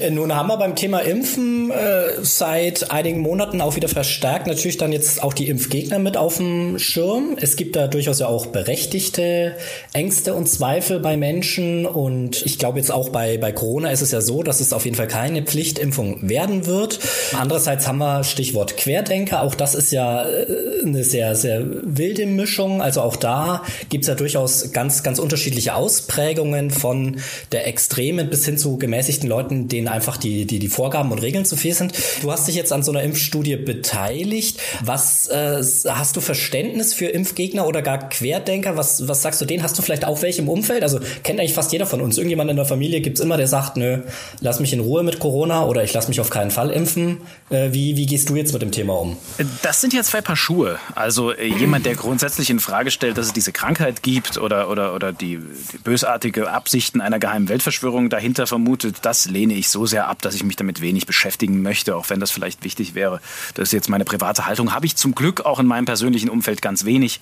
Äh, 0.00 0.10
nun 0.10 0.34
haben 0.34 0.48
wir 0.48 0.56
beim 0.56 0.74
Thema 0.74 1.00
Impfen 1.00 1.70
äh, 1.70 2.22
seit 2.22 2.90
einigen 2.90 3.20
Monaten 3.20 3.60
auch 3.60 3.76
wieder 3.76 3.88
verstärkt 3.88 4.46
natürlich 4.46 4.78
dann 4.78 4.92
jetzt 4.92 5.22
auch 5.22 5.34
die 5.34 5.48
Impfgegner 5.48 5.98
mit 5.98 6.16
auf 6.16 6.38
dem 6.38 6.78
Schirm. 6.78 7.36
Es 7.40 7.56
gibt 7.56 7.76
da 7.76 7.86
durchaus 7.86 8.20
ja 8.20 8.26
auch 8.26 8.46
berechtigte 8.46 9.56
Ängste 9.92 10.34
und 10.34 10.48
Zweifel 10.48 11.00
bei 11.00 11.16
Menschen 11.16 11.86
und 11.86 12.44
ich 12.46 12.58
glaube 12.58 12.78
jetzt 12.78 12.90
auch 12.90 13.10
bei, 13.10 13.36
bei 13.38 13.52
Corona 13.52 13.90
ist 13.90 14.00
es 14.00 14.10
ja 14.10 14.20
so, 14.20 14.42
dass 14.42 14.60
es 14.60 14.72
auf 14.72 14.84
jeden 14.84 14.96
Fall 14.96 15.08
keine 15.08 15.42
Pflichtimpfung 15.42 16.28
werden 16.28 16.66
wird. 16.66 17.00
Andererseits 17.38 17.86
haben 17.86 17.98
wir 17.98 18.24
Stichwort 18.24 18.76
Querdenker, 18.76 19.42
auch 19.42 19.54
das 19.54 19.74
ist 19.74 19.92
ja 19.92 20.22
äh, 20.22 20.46
eine 20.84 21.04
sehr, 21.04 21.34
sehr 21.36 21.62
wilde 21.82 22.26
Mischung. 22.26 22.80
Also 22.82 23.02
auch 23.02 23.16
da 23.16 23.62
gibt 23.88 24.04
es 24.04 24.08
ja 24.08 24.14
durchaus 24.14 24.72
ganz, 24.72 25.02
ganz 25.02 25.18
unterschiedliche 25.18 25.74
Ausprägungen 25.74 26.70
von 26.70 27.16
der 27.52 27.66
Extremen 27.66 28.30
bis 28.30 28.44
hin 28.44 28.56
zu 28.56 28.78
gemäßigten 28.78 29.28
Leuten, 29.28 29.68
denen 29.68 29.89
einfach 29.90 30.16
die, 30.16 30.46
die, 30.46 30.58
die 30.58 30.68
Vorgaben 30.68 31.12
und 31.12 31.20
Regeln 31.20 31.44
zu 31.44 31.56
viel 31.56 31.74
sind. 31.74 31.92
Du 32.22 32.30
hast 32.30 32.48
dich 32.48 32.54
jetzt 32.54 32.72
an 32.72 32.82
so 32.82 32.92
einer 32.92 33.02
Impfstudie 33.02 33.56
beteiligt. 33.56 34.60
Was 34.82 35.28
äh, 35.28 35.62
hast 35.88 36.16
du 36.16 36.20
Verständnis 36.20 36.94
für 36.94 37.06
Impfgegner 37.06 37.66
oder 37.66 37.82
gar 37.82 38.08
Querdenker? 38.08 38.76
Was, 38.76 39.08
was 39.08 39.22
sagst 39.22 39.40
du 39.40 39.44
denen? 39.44 39.62
Hast 39.62 39.78
du 39.78 39.82
vielleicht 39.82 40.04
auch 40.04 40.22
welche 40.22 40.42
im 40.42 40.48
Umfeld? 40.48 40.82
Also 40.82 41.00
kennt 41.22 41.40
eigentlich 41.40 41.54
fast 41.54 41.72
jeder 41.72 41.86
von 41.86 42.00
uns. 42.00 42.16
Irgendjemand 42.18 42.50
in 42.50 42.56
der 42.56 42.64
Familie 42.64 43.00
gibt's 43.00 43.20
immer, 43.20 43.36
der 43.36 43.46
sagt, 43.46 43.76
nö, 43.76 43.98
lass 44.40 44.60
mich 44.60 44.72
in 44.72 44.80
Ruhe 44.80 45.02
mit 45.02 45.18
Corona 45.18 45.64
oder 45.64 45.84
ich 45.84 45.92
lass 45.92 46.08
mich 46.08 46.20
auf 46.20 46.30
keinen 46.30 46.50
Fall 46.50 46.70
impfen. 46.70 47.18
Äh, 47.50 47.72
wie, 47.72 47.96
wie 47.96 48.06
gehst 48.06 48.28
du 48.28 48.36
jetzt 48.36 48.52
mit 48.52 48.62
dem 48.62 48.72
Thema 48.72 48.94
um? 48.94 49.16
Das 49.62 49.80
sind 49.80 49.92
ja 49.92 50.02
zwei 50.02 50.20
Paar 50.20 50.36
Schuhe. 50.36 50.78
Also 50.94 51.32
äh, 51.32 51.46
jemand, 51.46 51.86
der 51.86 51.94
grundsätzlich 51.94 52.50
in 52.50 52.60
Frage 52.60 52.90
stellt, 52.90 53.18
dass 53.18 53.26
es 53.26 53.32
diese 53.32 53.52
Krankheit 53.52 54.02
gibt 54.02 54.38
oder, 54.38 54.68
oder, 54.68 54.94
oder 54.94 55.12
die, 55.12 55.38
die 55.72 55.78
bösartige 55.78 56.50
Absichten 56.50 57.00
einer 57.00 57.18
geheimen 57.18 57.48
Weltverschwörung 57.48 58.10
dahinter 58.10 58.46
vermutet, 58.46 58.96
das 59.02 59.26
lehne 59.26 59.54
ich 59.54 59.68
so 59.70 59.86
sehr 59.86 60.08
ab, 60.08 60.22
dass 60.22 60.34
ich 60.34 60.44
mich 60.44 60.56
damit 60.56 60.80
wenig 60.80 61.06
beschäftigen 61.06 61.62
möchte, 61.62 61.96
auch 61.96 62.10
wenn 62.10 62.20
das 62.20 62.30
vielleicht 62.30 62.64
wichtig 62.64 62.94
wäre. 62.94 63.20
Das 63.54 63.68
ist 63.68 63.72
jetzt 63.72 63.88
meine 63.88 64.04
private 64.04 64.46
Haltung. 64.46 64.72
Habe 64.72 64.86
ich 64.86 64.96
zum 64.96 65.14
Glück 65.14 65.42
auch 65.42 65.58
in 65.58 65.66
meinem 65.66 65.84
persönlichen 65.84 66.28
Umfeld 66.28 66.62
ganz 66.62 66.84
wenig. 66.84 67.20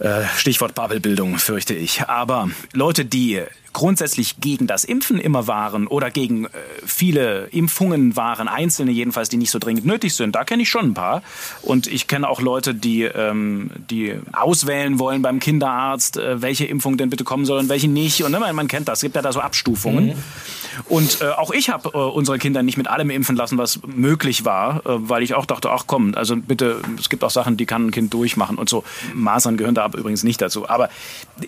Äh, 0.00 0.24
Stichwort 0.36 0.74
Bubblebildung, 0.74 1.38
fürchte 1.38 1.74
ich. 1.74 2.02
Aber 2.08 2.50
Leute, 2.72 3.04
die 3.04 3.42
grundsätzlich 3.72 4.40
gegen 4.40 4.66
das 4.66 4.84
Impfen 4.84 5.18
immer 5.18 5.46
waren 5.46 5.86
oder 5.86 6.10
gegen 6.10 6.46
äh, 6.46 6.48
viele 6.84 7.46
Impfungen 7.46 8.16
waren, 8.16 8.48
einzelne 8.48 8.90
jedenfalls, 8.90 9.28
die 9.28 9.36
nicht 9.36 9.50
so 9.50 9.58
dringend 9.58 9.84
nötig 9.84 10.14
sind, 10.14 10.34
da 10.34 10.44
kenne 10.44 10.62
ich 10.62 10.68
schon 10.68 10.86
ein 10.86 10.94
paar. 10.94 11.22
Und 11.62 11.86
ich 11.86 12.06
kenne 12.08 12.28
auch 12.28 12.40
Leute, 12.40 12.74
die, 12.74 13.02
ähm, 13.02 13.70
die 13.90 14.14
auswählen 14.32 14.98
wollen 14.98 15.22
beim 15.22 15.38
Kinderarzt, 15.38 16.16
äh, 16.16 16.42
welche 16.42 16.64
Impfung 16.64 16.96
denn 16.96 17.10
bitte 17.10 17.24
kommen 17.24 17.44
soll 17.44 17.58
und 17.58 17.68
welche 17.68 17.88
nicht. 17.88 18.24
Und 18.24 18.32
ne, 18.32 18.40
man, 18.40 18.54
man 18.56 18.68
kennt 18.68 18.88
das, 18.88 18.98
es 18.98 19.02
gibt 19.02 19.16
ja 19.16 19.22
da 19.22 19.32
so 19.32 19.40
Abstufungen. 19.40 20.06
Mhm. 20.06 20.14
Und 20.88 21.20
äh, 21.20 21.30
auch 21.30 21.50
ich 21.50 21.70
habe 21.70 21.90
äh, 21.94 21.96
unsere 21.96 22.38
Kinder 22.38 22.62
nicht 22.62 22.76
mit 22.76 22.88
allem 22.88 23.10
impfen 23.10 23.36
lassen, 23.36 23.58
was 23.58 23.80
möglich 23.86 24.44
war, 24.44 24.78
äh, 24.86 25.08
weil 25.08 25.22
ich 25.22 25.34
auch 25.34 25.46
dachte, 25.46 25.70
ach 25.70 25.84
komm, 25.86 26.14
also 26.14 26.36
bitte, 26.36 26.80
es 26.98 27.08
gibt 27.08 27.24
auch 27.24 27.30
Sachen, 27.30 27.56
die 27.56 27.66
kann 27.66 27.86
ein 27.86 27.90
Kind 27.90 28.12
durchmachen 28.12 28.58
und 28.58 28.68
so. 28.68 28.84
Masern 29.14 29.56
gehören 29.56 29.74
da 29.74 29.86
übrigens 29.86 30.22
nicht 30.24 30.40
dazu. 30.40 30.68
Aber 30.68 30.88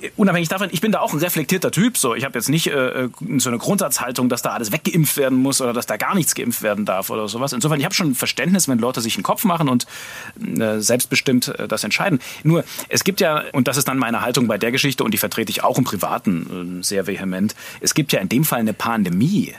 äh, 0.01 0.11
unabhängig 0.17 0.49
davon, 0.49 0.69
ich 0.73 0.81
bin 0.81 0.93
da 0.93 1.01
auch 1.01 1.13
ein 1.13 1.19
reflektierter 1.19 1.71
Typ. 1.71 1.99
So, 1.99 2.15
ich 2.15 2.25
habe 2.25 2.39
jetzt 2.39 2.49
nicht 2.49 2.69
äh, 2.69 3.05
äh, 3.05 3.09
so 3.39 3.51
eine 3.51 3.59
Grundsatzhaltung, 3.59 4.29
dass 4.29 4.43
da 4.43 4.51
alles 4.51 4.73
weggeimpft 4.73 5.17
werden 5.17 5.39
muss 5.39 5.61
oder 5.61 5.73
dass 5.73 5.87
da 5.87 5.97
gar 5.97 6.15
nichts 6.15 6.35
geimpft 6.35 6.63
werden 6.63 6.85
darf 6.85 7.11
oder 7.11 7.29
sowas. 7.29 7.53
Insofern, 7.53 7.79
ich 7.79 7.85
habe 7.85 7.95
schon 7.95 8.15
Verständnis, 8.15 8.69
wenn 8.69 8.79
Leute 8.79 9.01
sich 9.01 9.17
einen 9.17 9.23
Kopf 9.23 9.45
machen 9.45 9.69
und 9.69 9.87
selbstbestimmt 10.37 11.53
das 11.69 11.85
entscheiden. 11.85 12.21
Nur, 12.43 12.65
es 12.89 13.05
gibt 13.05 13.21
ja, 13.21 13.43
und 13.53 13.69
das 13.69 13.77
ist 13.77 13.89
dann 13.89 13.99
meine 13.99 14.21
Haltung 14.21 14.47
bei 14.47 14.59
der 14.59 14.73
Geschichte 14.73 15.05
und 15.05 15.13
die 15.13 15.19
vertrete 15.19 15.51
ich 15.51 15.63
auch 15.63 15.79
im 15.79 15.85
Privaten 15.85 16.81
sehr 16.83 17.07
vehement, 17.07 17.55
es 17.81 17.95
gibt 17.95 18.13
ja 18.13 18.21
in 18.21 18.29
dem 18.29 18.45
Fall 18.45 18.61
eine 18.61 18.73
Pandemie. 18.73 19.16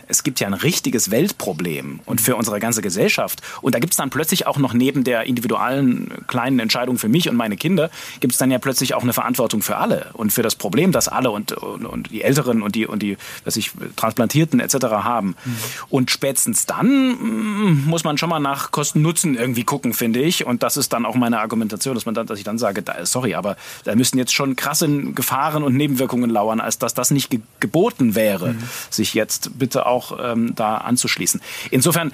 Es 0.08 0.24
gibt 0.24 0.40
ja 0.40 0.48
ein 0.48 0.54
richtiges 0.54 1.12
Weltproblem 1.12 2.00
und 2.06 2.22
für 2.22 2.36
unsere 2.36 2.60
ganze 2.60 2.82
Gesellschaft. 2.82 3.42
Und 3.62 3.76
da 3.76 3.80
gibt 3.80 3.94
es 3.94 3.98
dann 3.98 4.10
plötzlich 4.10 4.48
auch 4.48 4.58
noch 4.58 4.74
neben 4.74 5.04
der 5.04 5.24
individualen 5.24 6.12
kleinen 6.28 6.60
Entscheidung 6.60 6.98
für 6.98 7.10
mich 7.10 7.30
und 7.30 7.36
meine 7.36 7.58
Kinder, 7.58 7.90
gibt 8.20 8.34
es 8.34 8.40
dann 8.40 8.52
ja 8.52 8.60
plötzlich 8.60 8.94
auch 8.94 9.04
eine 9.04 9.14
Verantwortung 9.14 9.62
für 9.62 9.78
alle 9.78 10.10
und 10.14 10.32
für 10.32 10.44
das 10.44 10.56
Problem, 10.56 10.92
das 10.92 11.08
alle 11.08 11.32
und, 11.32 11.52
und, 11.52 11.86
und 11.86 12.12
die 12.12 12.22
Älteren 12.22 12.62
und 12.62 12.76
die, 12.76 12.86
und 12.86 13.02
die, 13.02 13.18
was 13.44 13.56
ich, 13.56 13.72
Transplantierten 13.96 14.60
etc. 14.60 14.76
haben. 14.86 15.36
Mhm. 15.44 15.58
Und 15.90 16.12
spätestens 16.12 16.66
dann 16.66 16.88
mm, 16.88 17.86
muss 17.88 18.04
man 18.04 18.18
schon 18.18 18.30
mal 18.30 18.40
nach 18.40 18.72
Kosten-Nutzen 18.72 19.36
irgendwie 19.36 19.64
gucken, 19.64 19.94
finde 19.94 20.22
ich. 20.22 20.46
Und 20.46 20.64
das 20.64 20.78
ist 20.78 20.94
dann 20.94 21.06
auch 21.06 21.16
meine 21.16 21.40
Argumentation, 21.40 21.96
dass 21.96 22.06
man 22.06 22.16
dann, 22.16 22.28
dass 22.28 22.38
ich 22.38 22.46
dann 22.46 22.58
sage, 22.58 22.84
sorry, 23.04 23.36
aber 23.36 23.58
da 23.84 23.96
müssen 23.96 24.18
jetzt 24.18 24.34
schon 24.34 24.56
krasse 24.56 24.88
Gefahren 24.88 25.64
und 25.64 25.76
Nebenwirkungen 25.76 26.30
lauern, 26.30 26.60
als 26.60 26.78
dass 26.78 26.94
das 26.94 27.12
nicht 27.12 27.30
ge 27.30 27.40
geboten 27.60 28.16
wäre, 28.16 28.54
mhm. 28.54 28.64
sich 28.90 29.14
jetzt 29.14 29.47
bitte 29.50 29.86
auch 29.86 30.18
ähm, 30.22 30.54
da 30.56 30.77
anzuschließen. 30.77 31.42
Insofern, 31.72 32.12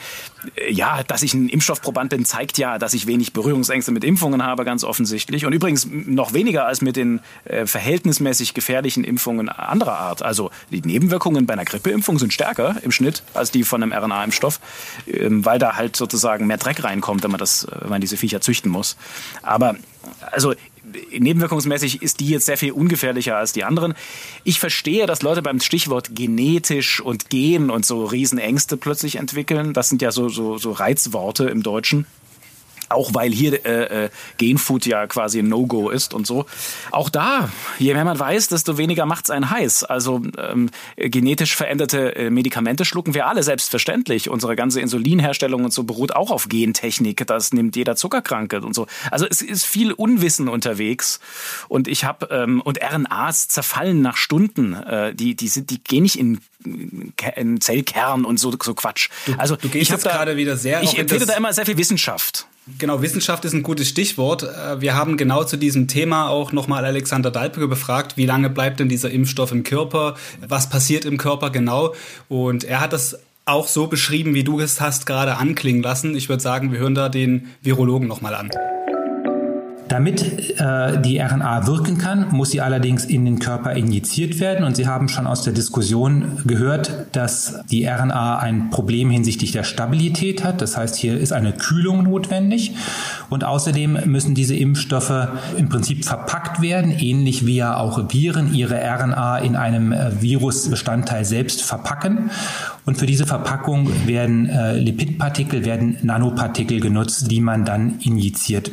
äh, 0.55 0.71
ja, 0.71 1.03
dass 1.03 1.23
ich 1.23 1.33
ein 1.33 1.49
Impfstoffproband 1.49 2.09
bin, 2.09 2.25
zeigt 2.25 2.57
ja, 2.57 2.77
dass 2.77 2.93
ich 2.93 3.07
wenig 3.07 3.33
Berührungsängste 3.33 3.91
mit 3.91 4.03
Impfungen 4.03 4.43
habe, 4.43 4.65
ganz 4.65 4.83
offensichtlich. 4.83 5.45
Und 5.45 5.53
übrigens 5.53 5.87
noch 5.89 6.33
weniger 6.33 6.65
als 6.65 6.81
mit 6.81 6.95
den 6.95 7.21
äh, 7.45 7.65
verhältnismäßig 7.65 8.53
gefährlichen 8.53 9.03
Impfungen 9.03 9.49
anderer 9.49 9.97
Art. 9.97 10.21
Also 10.21 10.51
die 10.71 10.81
Nebenwirkungen 10.81 11.45
bei 11.45 11.53
einer 11.53 11.65
Grippeimpfung 11.65 12.19
sind 12.19 12.33
stärker 12.33 12.75
im 12.83 12.91
Schnitt 12.91 13.23
als 13.33 13.51
die 13.51 13.63
von 13.63 13.83
einem 13.83 13.93
RNA-Impfstoff, 13.93 14.59
ähm, 15.07 15.45
weil 15.45 15.59
da 15.59 15.75
halt 15.75 15.95
sozusagen 15.95 16.47
mehr 16.47 16.57
Dreck 16.57 16.83
reinkommt, 16.83 17.23
wenn 17.23 17.31
man, 17.31 17.39
das, 17.39 17.67
wenn 17.79 17.89
man 17.89 18.01
diese 18.01 18.17
Viecher 18.17 18.41
züchten 18.41 18.71
muss. 18.71 18.97
Aber 19.41 19.75
also 20.31 20.53
nebenwirkungsmäßig 21.11 22.01
ist 22.01 22.19
die 22.19 22.29
jetzt 22.29 22.45
sehr 22.45 22.57
viel 22.57 22.71
ungefährlicher 22.71 23.37
als 23.37 23.53
die 23.53 23.63
anderen. 23.63 23.93
Ich 24.43 24.59
verstehe, 24.59 25.05
dass 25.05 25.21
Leute 25.21 25.41
beim 25.41 25.59
Stichwort 25.59 26.15
genetisch 26.15 26.99
und 27.01 27.29
Gen 27.29 27.69
und 27.69 27.85
so 27.85 28.05
Riesenängste 28.05 28.77
plötzlich 28.77 29.15
entwickeln. 29.15 29.73
Das 29.73 29.89
sind 29.89 30.01
ja 30.01 30.11
so, 30.11 30.29
so, 30.29 30.57
so 30.57 30.71
Reizworte 30.71 31.45
im 31.45 31.63
Deutschen. 31.63 32.05
Auch 32.89 33.13
weil 33.13 33.31
hier 33.31 33.65
äh, 33.65 34.05
äh, 34.05 34.09
Genfood 34.37 34.85
ja 34.85 35.07
quasi 35.07 35.39
ein 35.39 35.47
No-Go 35.47 35.89
ist 35.89 36.13
und 36.13 36.27
so. 36.27 36.45
Auch 36.91 37.09
da, 37.09 37.49
je 37.79 37.93
mehr 37.93 38.05
man 38.05 38.19
weiß, 38.19 38.49
desto 38.49 38.77
weniger 38.77 39.05
macht 39.05 39.25
es 39.25 39.29
einen 39.29 39.49
heiß. 39.49 39.83
Also 39.83 40.21
ähm, 40.37 40.69
genetisch 40.97 41.55
veränderte 41.55 42.15
äh, 42.15 42.29
Medikamente 42.29 42.85
schlucken 42.85 43.13
wir 43.13 43.27
alle 43.27 43.43
selbstverständlich. 43.43 44.29
Unsere 44.29 44.55
ganze 44.55 44.81
Insulinherstellung 44.81 45.65
und 45.65 45.73
so 45.73 45.83
beruht 45.83 46.15
auch 46.15 46.31
auf 46.31 46.49
Gentechnik. 46.49 47.25
Das 47.27 47.53
nimmt 47.53 47.75
jeder 47.75 47.95
Zuckerkranke 47.95 48.61
und 48.61 48.73
so. 48.73 48.87
Also 49.11 49.25
es 49.29 49.41
ist 49.41 49.65
viel 49.65 49.91
Unwissen 49.91 50.47
unterwegs. 50.47 51.19
Und 51.67 51.87
ich 51.87 52.03
habe 52.03 52.27
ähm, 52.31 52.61
und 52.61 52.79
RNAs 52.81 53.47
zerfallen 53.47 54.01
nach 54.01 54.17
Stunden. 54.17 54.73
Äh, 54.73 55.15
die 55.15 55.35
die 55.35 55.47
sind 55.47 55.69
die 55.69 55.83
gehen 55.83 56.03
nicht 56.03 56.17
in 56.17 56.39
in 57.35 57.61
Zellkern 57.61 58.25
und 58.25 58.39
so, 58.39 58.53
so 58.61 58.73
Quatsch. 58.73 59.09
Du, 59.25 59.33
also 59.37 59.55
du 59.55 59.69
gehst 59.69 59.83
ich 59.83 59.89
jetzt 59.89 60.03
gerade 60.03 60.37
wieder 60.37 60.57
sehr. 60.57 60.81
Ich 60.81 60.97
empfehle 60.97 61.25
da 61.25 61.33
immer 61.33 61.53
sehr 61.53 61.65
viel 61.65 61.77
Wissenschaft. 61.77 62.47
Genau, 62.79 63.01
Wissenschaft 63.01 63.43
ist 63.43 63.53
ein 63.53 63.63
gutes 63.63 63.89
Stichwort. 63.89 64.43
Äh, 64.43 64.79
wir 64.79 64.95
haben 64.95 65.17
genau 65.17 65.43
zu 65.43 65.57
diesem 65.57 65.87
Thema 65.87 66.29
auch 66.29 66.51
nochmal 66.53 66.85
Alexander 66.85 67.29
Dalbrügge 67.29 67.67
befragt, 67.67 68.15
wie 68.15 68.25
lange 68.25 68.49
bleibt 68.49 68.79
denn 68.79 68.87
dieser 68.87 69.11
Impfstoff 69.11 69.51
im 69.51 69.63
Körper, 69.63 70.15
was 70.47 70.69
passiert 70.69 71.03
im 71.03 71.17
Körper 71.17 71.49
genau. 71.49 71.93
Und 72.29 72.63
er 72.63 72.79
hat 72.79 72.93
das 72.93 73.19
auch 73.45 73.67
so 73.67 73.87
beschrieben, 73.87 74.33
wie 74.33 74.45
du 74.45 74.61
es 74.61 74.79
hast 74.79 75.05
gerade 75.05 75.35
anklingen 75.35 75.83
lassen. 75.83 76.15
Ich 76.15 76.29
würde 76.29 76.41
sagen, 76.41 76.71
wir 76.71 76.79
hören 76.79 76.95
da 76.95 77.09
den 77.09 77.49
Virologen 77.61 78.07
nochmal 78.07 78.35
an. 78.35 78.49
Damit 79.93 80.59
äh, 80.59 80.99
die 80.99 81.19
RNA 81.19 81.67
wirken 81.67 81.99
kann, 81.99 82.29
muss 82.31 82.49
sie 82.49 82.61
allerdings 82.61 83.05
in 83.05 83.25
den 83.25 83.37
Körper 83.37 83.73
injiziert 83.73 84.39
werden. 84.39 84.65
Und 84.65 84.75
Sie 84.75 84.87
haben 84.87 85.07
schon 85.07 85.27
aus 85.27 85.43
der 85.43 85.53
Diskussion 85.53 86.39
gehört, 86.45 87.05
dass 87.11 87.59
die 87.69 87.85
RNA 87.85 88.39
ein 88.39 88.71
Problem 88.71 89.11
hinsichtlich 89.11 89.51
der 89.51 89.61
Stabilität 89.61 90.43
hat. 90.43 90.63
Das 90.63 90.77
heißt, 90.77 90.95
hier 90.95 91.19
ist 91.19 91.31
eine 91.31 91.53
Kühlung 91.53 92.05
notwendig. 92.05 92.73
Und 93.29 93.43
außerdem 93.43 93.99
müssen 94.05 94.33
diese 94.33 94.55
Impfstoffe 94.55 95.27
im 95.57 95.69
Prinzip 95.69 96.05
verpackt 96.05 96.59
werden, 96.59 96.91
ähnlich 96.91 97.45
wie 97.45 97.57
ja 97.57 97.77
auch 97.77 98.11
Viren 98.11 98.51
ihre 98.51 98.81
RNA 98.81 99.37
in 99.37 99.55
einem 99.55 99.91
äh, 99.91 100.19
Virusbestandteil 100.19 101.23
selbst 101.23 101.61
verpacken. 101.61 102.31
Und 102.85 102.97
für 102.97 103.05
diese 103.05 103.27
Verpackung 103.27 104.07
werden 104.07 104.49
äh, 104.49 104.75
Lipidpartikel, 104.75 105.65
werden 105.65 105.97
Nanopartikel 106.01 106.79
genutzt, 106.79 107.29
die 107.29 107.41
man 107.41 107.63
dann 107.63 107.99
injiziert. 107.99 108.71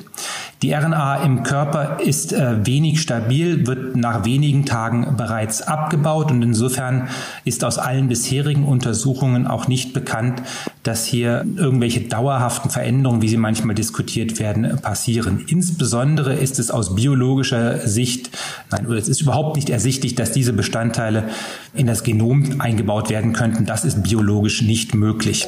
Die 0.62 0.74
RNA 0.74 1.22
im 1.22 1.42
Körper 1.42 2.00
ist 2.04 2.34
äh, 2.34 2.66
wenig 2.66 3.00
stabil, 3.00 3.66
wird 3.66 3.96
nach 3.96 4.26
wenigen 4.26 4.66
Tagen 4.66 5.16
bereits 5.16 5.62
abgebaut 5.62 6.30
und 6.30 6.42
insofern 6.42 7.08
ist 7.46 7.64
aus 7.64 7.78
allen 7.78 8.08
bisherigen 8.08 8.66
Untersuchungen 8.66 9.46
auch 9.46 9.68
nicht 9.68 9.94
bekannt, 9.94 10.42
dass 10.82 11.06
hier 11.06 11.46
irgendwelche 11.56 12.02
dauerhaften 12.02 12.68
Veränderungen, 12.68 13.22
wie 13.22 13.28
sie 13.28 13.38
manchmal 13.38 13.74
diskutiert 13.74 14.38
werden, 14.38 14.76
passieren. 14.82 15.46
Insbesondere 15.48 16.34
ist 16.34 16.58
es 16.58 16.70
aus 16.70 16.94
biologischer 16.94 17.78
Sicht, 17.88 18.28
nein, 18.70 18.84
es 18.92 19.08
ist 19.08 19.22
überhaupt 19.22 19.56
nicht 19.56 19.70
ersichtlich, 19.70 20.14
dass 20.14 20.30
diese 20.30 20.52
Bestandteile 20.52 21.30
in 21.72 21.86
das 21.86 22.02
Genom 22.02 22.60
eingebaut 22.60 23.08
werden 23.08 23.32
könnten. 23.32 23.64
Das 23.64 23.86
ist 23.86 24.02
biologisch 24.02 24.60
nicht 24.60 24.94
möglich. 24.94 25.46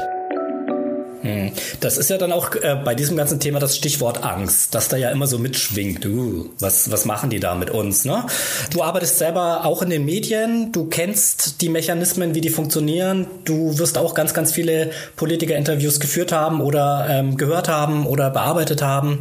Hm. 1.22 1.52
Das 1.80 1.98
ist 1.98 2.10
ja 2.10 2.18
dann 2.18 2.32
auch 2.32 2.54
äh, 2.56 2.76
bei 2.84 2.96
diesem 2.96 3.16
ganzen 3.16 3.38
Thema 3.38 3.60
das 3.60 3.76
Stichwort 3.76 4.24
Angst, 4.24 4.74
das 4.74 4.88
da 4.88 4.96
ja 4.96 5.10
immer 5.10 5.28
so 5.28 5.38
mitschwingt. 5.38 6.04
Uh, 6.04 6.50
was, 6.58 6.90
was 6.90 7.04
machen 7.04 7.30
die 7.30 7.38
da 7.38 7.54
mit 7.54 7.70
uns? 7.70 8.04
Ne? 8.04 8.24
Du 8.70 8.82
arbeitest 8.82 9.18
selber 9.18 9.64
auch 9.64 9.82
in 9.82 9.90
den 9.90 10.04
Medien, 10.04 10.72
du 10.72 10.86
kennst 10.86 11.60
die 11.60 11.68
Mechanismen, 11.68 12.34
wie 12.34 12.40
die 12.40 12.50
funktionieren. 12.50 13.26
Du 13.44 13.78
wirst 13.78 13.98
auch 13.98 14.14
ganz, 14.14 14.34
ganz 14.34 14.52
viele 14.52 14.90
Politiker-Interviews 15.14 16.00
geführt 16.00 16.32
haben 16.32 16.60
oder 16.60 17.06
ähm, 17.08 17.36
gehört 17.36 17.68
haben 17.68 18.04
oder 18.06 18.30
bearbeitet 18.30 18.82
haben. 18.82 19.20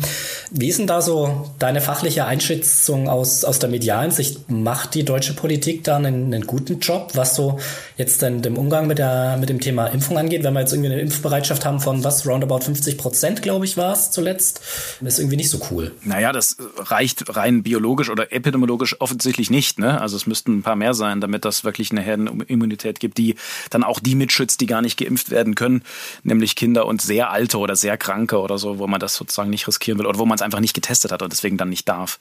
Wie 0.50 0.70
ist 0.70 0.80
denn 0.80 0.88
da 0.88 1.02
so 1.02 1.52
deine 1.60 1.82
fachliche 1.82 2.26
Einschätzung 2.26 3.10
aus, 3.10 3.46
aus 3.46 3.60
der 3.60 3.70
medialen 3.70 4.10
Sicht? 4.10 4.50
Macht 4.50 4.96
die 4.96 5.04
deutsche 5.04 5.34
Politik 5.34 5.84
da 5.84 5.98
einen, 5.98 6.34
einen 6.34 6.48
guten 6.48 6.80
Job, 6.80 7.12
was 7.14 7.36
so 7.36 7.60
jetzt 7.96 8.24
denn 8.24 8.42
dem 8.42 8.58
Umgang 8.58 8.88
mit, 8.88 8.98
der, 8.98 9.38
mit 9.38 9.50
dem 9.50 9.60
Thema 9.60 9.86
Impfung 9.88 10.18
angeht? 10.18 10.44
Wenn 10.44 10.54
wir 10.54 10.62
jetzt 10.62 10.74
irgendwie 10.74 10.92
eine 10.92 11.02
Impfbereitschaft 11.02 11.64
haben 11.64 11.80
von 11.80 11.91
von 11.92 12.06
was, 12.06 12.26
roundabout 12.26 12.62
50 12.62 12.98
Prozent, 12.98 13.42
glaube 13.42 13.66
ich, 13.66 13.76
war 13.76 13.92
es 13.92 14.12
zuletzt. 14.12 14.62
ist 15.02 15.20
irgendwie 15.20 15.36
nicht 15.36 15.50
so 15.50 15.60
cool. 15.72 15.92
Naja, 16.06 16.32
das 16.32 16.56
reicht 16.78 17.36
rein 17.36 17.64
biologisch 17.64 18.10
oder 18.10 18.32
epidemiologisch 18.32 19.02
offensichtlich 19.02 19.50
nicht. 19.50 19.78
Ne? 19.78 20.00
Also 20.00 20.16
es 20.16 20.26
müssten 20.26 20.60
ein 20.60 20.62
paar 20.62 20.78
mehr 20.78 20.94
sein, 20.94 21.20
damit 21.20 21.44
das 21.44 21.66
wirklich 21.66 21.92
eine 21.92 22.00
Herdenimmunität 22.00 23.02
gibt, 23.02 23.18
die 23.18 23.36
dann 23.72 23.84
auch 23.84 24.00
die 24.00 24.16
mitschützt, 24.16 24.62
die 24.62 24.68
gar 24.68 24.82
nicht 24.82 24.98
geimpft 24.98 25.32
werden 25.32 25.56
können, 25.56 25.84
nämlich 26.24 26.56
Kinder 26.56 26.86
und 26.86 27.02
sehr 27.02 27.30
alte 27.30 27.58
oder 27.58 27.76
sehr 27.76 27.98
kranke 27.98 28.40
oder 28.40 28.58
so, 28.58 28.80
wo 28.80 28.88
man 28.88 29.02
das 29.02 29.16
sozusagen 29.16 29.50
nicht 29.50 29.68
riskieren 29.68 30.00
will 30.00 30.06
oder 30.06 30.18
wo 30.18 30.26
man 30.26 30.38
es 30.38 30.42
einfach 30.42 30.62
nicht 30.62 30.74
getestet 30.74 31.12
hat 31.12 31.22
und 31.22 31.34
deswegen 31.34 31.58
dann 31.58 31.68
nicht 31.68 31.90
darf. 31.90 32.20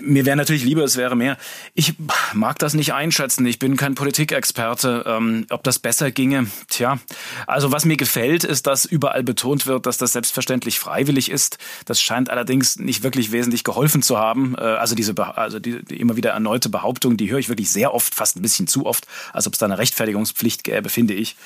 Mir 0.00 0.24
wäre 0.24 0.38
natürlich 0.38 0.64
lieber, 0.64 0.84
es 0.84 0.96
wäre 0.96 1.16
mehr. 1.16 1.36
Ich 1.74 1.92
mag 2.32 2.58
das 2.60 2.72
nicht 2.72 2.94
einschätzen. 2.94 3.44
Ich 3.44 3.58
bin 3.58 3.76
kein 3.76 3.94
Politikexperte. 3.94 5.04
Ähm, 5.06 5.46
ob 5.50 5.62
das 5.64 5.78
besser 5.78 6.10
ginge, 6.10 6.46
tja. 6.70 6.98
Also 7.46 7.72
was 7.72 7.84
mir 7.84 7.98
gefällt, 7.98 8.42
ist, 8.42 8.66
dass 8.66 8.85
überall 8.86 9.22
betont 9.22 9.66
wird, 9.66 9.86
dass 9.86 9.98
das 9.98 10.12
selbstverständlich 10.12 10.78
freiwillig 10.78 11.30
ist. 11.30 11.58
Das 11.84 12.00
scheint 12.00 12.30
allerdings 12.30 12.78
nicht 12.78 13.02
wirklich 13.02 13.32
wesentlich 13.32 13.64
geholfen 13.64 14.02
zu 14.02 14.18
haben. 14.18 14.54
Äh, 14.56 14.62
also 14.62 14.94
diese, 14.94 15.14
also 15.36 15.58
die, 15.58 15.84
die 15.84 16.00
immer 16.00 16.16
wieder 16.16 16.30
erneute 16.30 16.68
Behauptung, 16.68 17.16
die 17.16 17.30
höre 17.30 17.38
ich 17.38 17.48
wirklich 17.48 17.70
sehr 17.70 17.92
oft, 17.94 18.14
fast 18.14 18.36
ein 18.36 18.42
bisschen 18.42 18.66
zu 18.66 18.86
oft, 18.86 19.06
als 19.32 19.46
ob 19.46 19.52
es 19.52 19.58
da 19.58 19.66
eine 19.66 19.78
Rechtfertigungspflicht 19.78 20.64
gäbe, 20.64 20.88
finde 20.88 21.14
ich. 21.14 21.36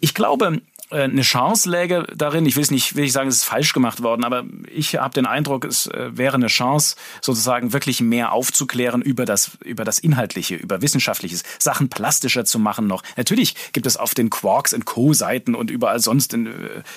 Ich 0.00 0.14
glaube, 0.14 0.60
eine 1.02 1.22
Chance 1.22 1.68
läge 1.68 2.06
darin, 2.14 2.46
ich 2.46 2.56
will 2.56 2.62
es 2.62 2.70
nicht, 2.70 2.96
will 2.96 3.04
ich 3.04 3.12
sagen, 3.12 3.28
es 3.28 3.36
ist 3.36 3.44
falsch 3.44 3.72
gemacht 3.72 4.02
worden, 4.02 4.24
aber 4.24 4.44
ich 4.72 4.96
habe 4.96 5.14
den 5.14 5.26
Eindruck, 5.26 5.64
es 5.64 5.86
äh, 5.88 6.16
wäre 6.16 6.34
eine 6.34 6.46
Chance, 6.46 6.96
sozusagen 7.20 7.72
wirklich 7.72 8.00
mehr 8.00 8.32
aufzuklären 8.32 9.02
über 9.02 9.24
das, 9.24 9.52
über 9.64 9.84
das 9.84 9.98
Inhaltliche, 9.98 10.56
über 10.56 10.82
Wissenschaftliches, 10.82 11.42
Sachen 11.58 11.88
plastischer 11.88 12.44
zu 12.44 12.58
machen 12.58 12.86
noch. 12.86 13.02
Natürlich 13.16 13.72
gibt 13.72 13.86
es 13.86 13.96
auf 13.96 14.14
den 14.14 14.30
Quarks 14.30 14.72
und 14.72 14.84
Co-Seiten 14.84 15.54
und 15.54 15.70
überall 15.70 16.00
sonst 16.00 16.34
in 16.34 16.46
äh, 16.46 16.50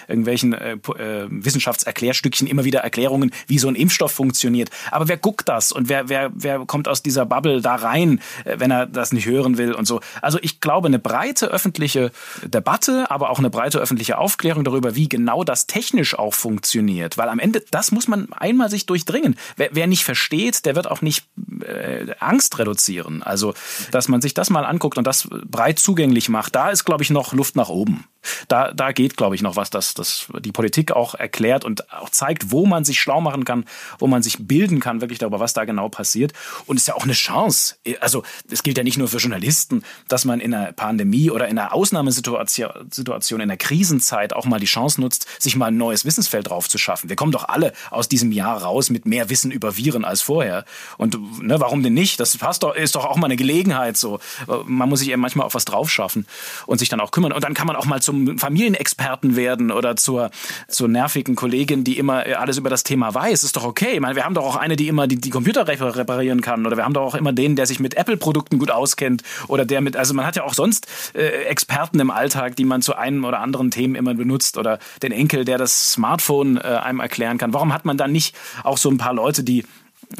irgendwelchen 0.07 0.53
äh, 0.53 0.73
äh, 0.73 1.27
Wissenschaftserklärstückchen 1.29 2.47
immer 2.47 2.63
wieder 2.63 2.79
Erklärungen, 2.79 3.31
wie 3.47 3.59
so 3.59 3.67
ein 3.67 3.75
Impfstoff 3.75 4.11
funktioniert. 4.11 4.69
Aber 4.91 5.07
wer 5.07 5.17
guckt 5.17 5.49
das 5.49 5.71
und 5.71 5.89
wer, 5.89 6.09
wer, 6.09 6.31
wer 6.33 6.59
kommt 6.65 6.87
aus 6.87 7.03
dieser 7.03 7.25
Bubble 7.25 7.61
da 7.61 7.75
rein, 7.75 8.21
äh, 8.45 8.59
wenn 8.59 8.71
er 8.71 8.85
das 8.85 9.11
nicht 9.11 9.25
hören 9.25 9.57
will 9.57 9.73
und 9.73 9.85
so. 9.85 10.01
Also 10.21 10.39
ich 10.41 10.59
glaube, 10.59 10.87
eine 10.87 10.99
breite 10.99 11.47
öffentliche 11.47 12.11
Debatte, 12.43 13.09
aber 13.09 13.29
auch 13.29 13.39
eine 13.39 13.49
breite 13.49 13.79
öffentliche 13.87 14.17
Aufklärung 14.17 14.65
darüber, 14.65 14.95
wie 14.95 15.07
genau 15.07 15.45
das 15.45 15.65
technisch 15.65 16.19
auch 16.19 16.33
funktioniert. 16.33 17.17
Weil 17.17 17.29
am 17.29 17.39
Ende, 17.39 17.63
das 17.71 17.93
muss 17.93 18.09
man 18.09 18.27
einmal 18.33 18.69
sich 18.69 18.85
durchdringen. 18.85 19.37
Wer, 19.55 19.69
wer 19.71 19.87
nicht 19.87 20.03
versteht, 20.03 20.65
der 20.65 20.75
wird 20.75 20.91
auch 20.91 21.01
nicht 21.01 21.25
äh, 21.61 22.13
Angst 22.19 22.59
reduzieren. 22.59 23.23
Also, 23.23 23.53
dass 23.91 24.09
man 24.09 24.19
sich 24.19 24.33
das 24.33 24.49
mal 24.49 24.65
anguckt 24.65 24.97
und 24.97 25.07
das 25.07 25.29
breit 25.29 25.79
zugänglich 25.79 26.27
macht, 26.27 26.55
da 26.55 26.69
ist, 26.69 26.83
glaube 26.83 27.01
ich, 27.01 27.11
noch 27.11 27.31
Luft 27.31 27.55
nach 27.55 27.69
oben. 27.69 28.03
Da, 28.47 28.71
da 28.71 28.91
geht, 28.91 29.17
glaube 29.17 29.35
ich, 29.35 29.41
noch 29.41 29.55
was, 29.55 29.69
dass, 29.69 29.93
dass 29.93 30.27
die 30.39 30.51
Politik 30.51 30.91
auch 30.91 31.15
erklärt 31.15 31.65
und 31.65 31.91
auch 31.91 32.09
zeigt, 32.09 32.51
wo 32.51 32.65
man 32.65 32.83
sich 32.83 32.99
schlau 32.99 33.21
machen 33.21 33.45
kann, 33.45 33.65
wo 33.99 34.07
man 34.07 34.23
sich 34.23 34.37
bilden 34.47 34.79
kann, 34.79 35.01
wirklich 35.01 35.19
darüber, 35.19 35.39
was 35.39 35.53
da 35.53 35.65
genau 35.65 35.89
passiert. 35.89 36.33
Und 36.65 36.77
es 36.77 36.83
ist 36.83 36.87
ja 36.87 36.95
auch 36.95 37.03
eine 37.03 37.13
Chance. 37.13 37.75
Also 37.99 38.23
es 38.49 38.63
gilt 38.63 38.77
ja 38.77 38.83
nicht 38.83 38.97
nur 38.97 39.07
für 39.07 39.17
Journalisten, 39.17 39.83
dass 40.07 40.25
man 40.25 40.39
in 40.39 40.53
einer 40.53 40.71
Pandemie 40.73 41.31
oder 41.31 41.47
in 41.47 41.57
einer 41.57 41.73
Ausnahmesituation, 41.73 42.69
Situation, 42.91 43.41
in 43.41 43.49
einer 43.49 43.57
Krisenzeit 43.57 44.33
auch 44.33 44.45
mal 44.45 44.59
die 44.59 44.65
Chance 44.65 45.01
nutzt, 45.01 45.27
sich 45.39 45.55
mal 45.55 45.67
ein 45.67 45.77
neues 45.77 46.05
Wissensfeld 46.05 46.49
drauf 46.49 46.69
zu 46.69 46.77
schaffen. 46.77 47.09
Wir 47.09 47.15
kommen 47.15 47.31
doch 47.31 47.47
alle 47.47 47.73
aus 47.91 48.09
diesem 48.09 48.31
Jahr 48.31 48.61
raus 48.61 48.89
mit 48.89 49.05
mehr 49.05 49.29
Wissen 49.29 49.51
über 49.51 49.77
Viren 49.77 50.05
als 50.05 50.21
vorher. 50.21 50.65
Und 50.97 51.17
ne, 51.41 51.59
warum 51.59 51.83
denn 51.83 51.93
nicht? 51.93 52.19
Das 52.19 52.37
passt 52.37 52.63
doch, 52.63 52.75
ist 52.75 52.95
doch 52.95 53.05
auch 53.05 53.17
mal 53.17 53.25
eine 53.25 53.35
Gelegenheit 53.35 53.97
so. 53.97 54.19
Man 54.65 54.89
muss 54.89 54.99
sich 54.99 55.09
eben 55.09 55.21
manchmal 55.21 55.45
auch 55.45 55.53
was 55.53 55.65
drauf 55.65 55.89
schaffen 55.89 56.27
und 56.65 56.79
sich 56.79 56.89
dann 56.89 56.99
auch 56.99 57.11
kümmern. 57.11 57.31
Und 57.31 57.43
dann 57.43 57.53
kann 57.53 57.67
man 57.67 57.75
auch 57.75 57.85
mal 57.85 58.01
zum 58.01 58.16
Familienexperten 58.37 59.35
werden 59.35 59.71
oder 59.71 59.95
zur, 59.95 60.31
zur 60.67 60.87
nervigen 60.87 61.35
Kollegin, 61.35 61.83
die 61.83 61.97
immer 61.97 62.23
alles 62.37 62.57
über 62.57 62.69
das 62.69 62.83
Thema 62.83 63.13
weiß. 63.13 63.43
Ist 63.43 63.55
doch 63.55 63.65
okay. 63.65 63.93
Ich 63.95 63.99
meine, 63.99 64.15
wir 64.15 64.25
haben 64.25 64.33
doch 64.33 64.45
auch 64.45 64.55
eine, 64.55 64.75
die 64.75 64.87
immer 64.87 65.07
die, 65.07 65.17
die 65.17 65.29
Computer 65.29 65.67
reparieren 65.67 66.41
kann. 66.41 66.65
Oder 66.65 66.77
wir 66.77 66.85
haben 66.85 66.93
doch 66.93 67.03
auch 67.03 67.15
immer 67.15 67.33
den, 67.33 67.55
der 67.55 67.65
sich 67.65 67.79
mit 67.79 67.95
Apple-Produkten 67.95 68.59
gut 68.59 68.71
auskennt. 68.71 69.23
Oder 69.47 69.65
der 69.65 69.81
mit, 69.81 69.95
also 69.95 70.13
man 70.13 70.25
hat 70.25 70.35
ja 70.35 70.43
auch 70.43 70.53
sonst 70.53 70.87
äh, 71.13 71.43
Experten 71.45 71.99
im 71.99 72.11
Alltag, 72.11 72.55
die 72.55 72.65
man 72.65 72.81
zu 72.81 72.95
einem 72.95 73.25
oder 73.25 73.39
anderen 73.39 73.71
Themen 73.71 73.95
immer 73.95 74.13
benutzt. 74.13 74.57
Oder 74.57 74.79
den 75.01 75.11
Enkel, 75.11 75.45
der 75.45 75.57
das 75.57 75.91
Smartphone 75.93 76.57
äh, 76.57 76.61
einem 76.61 76.99
erklären 76.99 77.37
kann. 77.37 77.53
Warum 77.53 77.73
hat 77.73 77.85
man 77.85 77.97
dann 77.97 78.11
nicht 78.11 78.35
auch 78.63 78.77
so 78.77 78.89
ein 78.89 78.97
paar 78.97 79.13
Leute, 79.13 79.43
die 79.43 79.63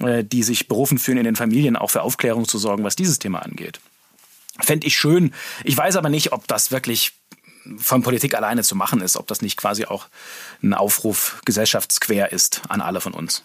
äh, 0.02 0.24
die 0.24 0.44
sich 0.44 0.68
berufen 0.68 0.98
fühlen, 0.98 1.20
in 1.20 1.24
den 1.24 1.36
Familien 1.36 1.76
auch 1.76 1.90
für 1.90 2.02
Aufklärung 2.02 2.48
zu 2.48 2.58
sorgen, 2.58 2.84
was 2.84 2.96
dieses 2.96 3.20
Thema 3.20 3.40
angeht. 3.40 3.80
Fände 4.60 4.88
ich 4.88 4.98
schön. 4.98 5.34
Ich 5.64 5.78
weiß 5.78 5.96
aber 5.96 6.10
nicht, 6.10 6.34
ob 6.34 6.48
das 6.48 6.72
wirklich 6.72 7.14
von 7.78 8.04
Politik 8.04 8.36
alleine 8.36 8.64
zu 8.64 8.76
machen 8.76 9.02
ist, 9.02 9.18
ob 9.18 9.28
das 9.28 9.42
nicht 9.42 9.58
quasi 9.58 9.86
auch 9.86 10.08
ein 10.62 10.74
Aufruf 10.74 11.42
gesellschaftsquer 11.46 12.32
ist 12.32 12.62
an 12.70 12.82
alle 12.82 13.02
von 13.02 13.14
uns. 13.14 13.44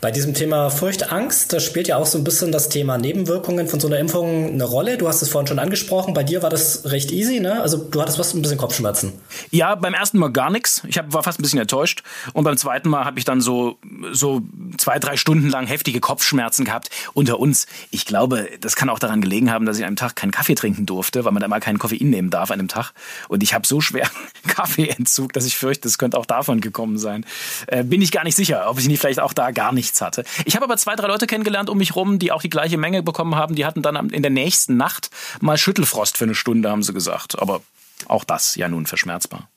Bei 0.00 0.12
diesem 0.12 0.32
Thema 0.32 0.70
Furcht, 0.70 1.10
Angst, 1.10 1.52
da 1.52 1.58
spielt 1.58 1.88
ja 1.88 1.96
auch 1.96 2.06
so 2.06 2.16
ein 2.16 2.24
bisschen 2.24 2.52
das 2.52 2.68
Thema 2.68 2.96
Nebenwirkungen 2.96 3.66
von 3.66 3.80
so 3.80 3.88
einer 3.88 3.98
Impfung 3.98 4.52
eine 4.52 4.64
Rolle. 4.64 4.96
Du 4.96 5.08
hast 5.08 5.20
es 5.20 5.28
vorhin 5.28 5.48
schon 5.48 5.58
angesprochen. 5.58 6.14
Bei 6.14 6.22
dir 6.22 6.42
war 6.42 6.50
das 6.50 6.84
recht 6.84 7.10
easy, 7.10 7.40
ne? 7.40 7.60
Also 7.60 7.78
du 7.78 8.00
hattest 8.00 8.18
was 8.20 8.32
ein 8.32 8.40
bisschen 8.40 8.58
Kopfschmerzen. 8.58 9.14
Ja, 9.50 9.74
beim 9.74 9.94
ersten 9.94 10.18
Mal 10.18 10.30
gar 10.30 10.50
nichts. 10.50 10.82
Ich 10.86 10.96
hab, 10.98 11.12
war 11.12 11.24
fast 11.24 11.40
ein 11.40 11.42
bisschen 11.42 11.58
enttäuscht. 11.58 12.04
Und 12.32 12.44
beim 12.44 12.56
zweiten 12.56 12.88
Mal 12.88 13.04
habe 13.04 13.18
ich 13.18 13.24
dann 13.24 13.40
so, 13.40 13.78
so 14.12 14.42
zwei, 14.78 15.00
drei 15.00 15.16
Stunden 15.16 15.48
lang 15.48 15.66
heftige 15.66 15.98
Kopfschmerzen 15.98 16.64
gehabt. 16.64 16.90
Unter 17.12 17.40
uns, 17.40 17.66
ich 17.90 18.06
glaube, 18.06 18.48
das 18.60 18.76
kann 18.76 18.88
auch 18.88 19.00
daran 19.00 19.20
gelegen 19.20 19.50
haben, 19.50 19.66
dass 19.66 19.78
ich 19.78 19.82
an 19.82 19.88
einem 19.88 19.96
Tag 19.96 20.14
keinen 20.14 20.30
Kaffee 20.30 20.54
trinken 20.54 20.86
durfte, 20.86 21.24
weil 21.24 21.32
man 21.32 21.42
da 21.42 21.48
mal 21.48 21.58
keinen 21.58 21.80
Koffein 21.80 22.10
nehmen 22.10 22.30
darf 22.30 22.52
an 22.52 22.60
einem 22.60 22.68
Tag. 22.68 22.92
Und 23.26 23.42
ich 23.42 23.52
habe 23.52 23.66
so 23.66 23.80
schwer 23.80 24.08
Kaffeeentzug, 24.46 25.32
dass 25.32 25.44
ich 25.44 25.56
fürchte, 25.56 25.88
es 25.88 25.98
könnte 25.98 26.16
auch 26.16 26.26
davon 26.26 26.60
gekommen 26.60 26.98
sein. 26.98 27.26
Äh, 27.66 27.82
bin 27.82 28.00
ich 28.00 28.12
gar 28.12 28.22
nicht 28.22 28.36
sicher, 28.36 28.70
ob 28.70 28.78
ich 28.78 28.86
nicht 28.86 29.00
vielleicht 29.00 29.18
auch 29.18 29.32
da 29.32 29.47
gar 29.52 29.72
nichts 29.72 30.00
hatte. 30.00 30.24
Ich 30.44 30.56
habe 30.56 30.64
aber 30.64 30.76
zwei, 30.76 30.96
drei 30.96 31.08
Leute 31.08 31.26
kennengelernt 31.26 31.70
um 31.70 31.78
mich 31.78 31.96
rum, 31.96 32.18
die 32.18 32.32
auch 32.32 32.42
die 32.42 32.50
gleiche 32.50 32.78
Menge 32.78 33.02
bekommen 33.02 33.34
haben. 33.34 33.54
Die 33.54 33.64
hatten 33.64 33.82
dann 33.82 34.10
in 34.10 34.22
der 34.22 34.30
nächsten 34.30 34.76
Nacht 34.76 35.10
mal 35.40 35.58
Schüttelfrost 35.58 36.16
für 36.18 36.24
eine 36.24 36.34
Stunde, 36.34 36.70
haben 36.70 36.82
sie 36.82 36.92
gesagt. 36.92 37.40
Aber 37.40 37.62
auch 38.06 38.24
das 38.24 38.54
ja 38.54 38.68
nun 38.68 38.86
verschmerzbar. 38.86 39.48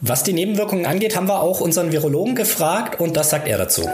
Was 0.00 0.22
die 0.22 0.32
Nebenwirkungen 0.32 0.86
angeht, 0.86 1.16
haben 1.16 1.26
wir 1.26 1.40
auch 1.40 1.60
unseren 1.60 1.90
Virologen 1.90 2.34
gefragt 2.34 3.00
und 3.00 3.16
das 3.16 3.30
sagt 3.30 3.48
er 3.48 3.58
dazu. 3.58 3.88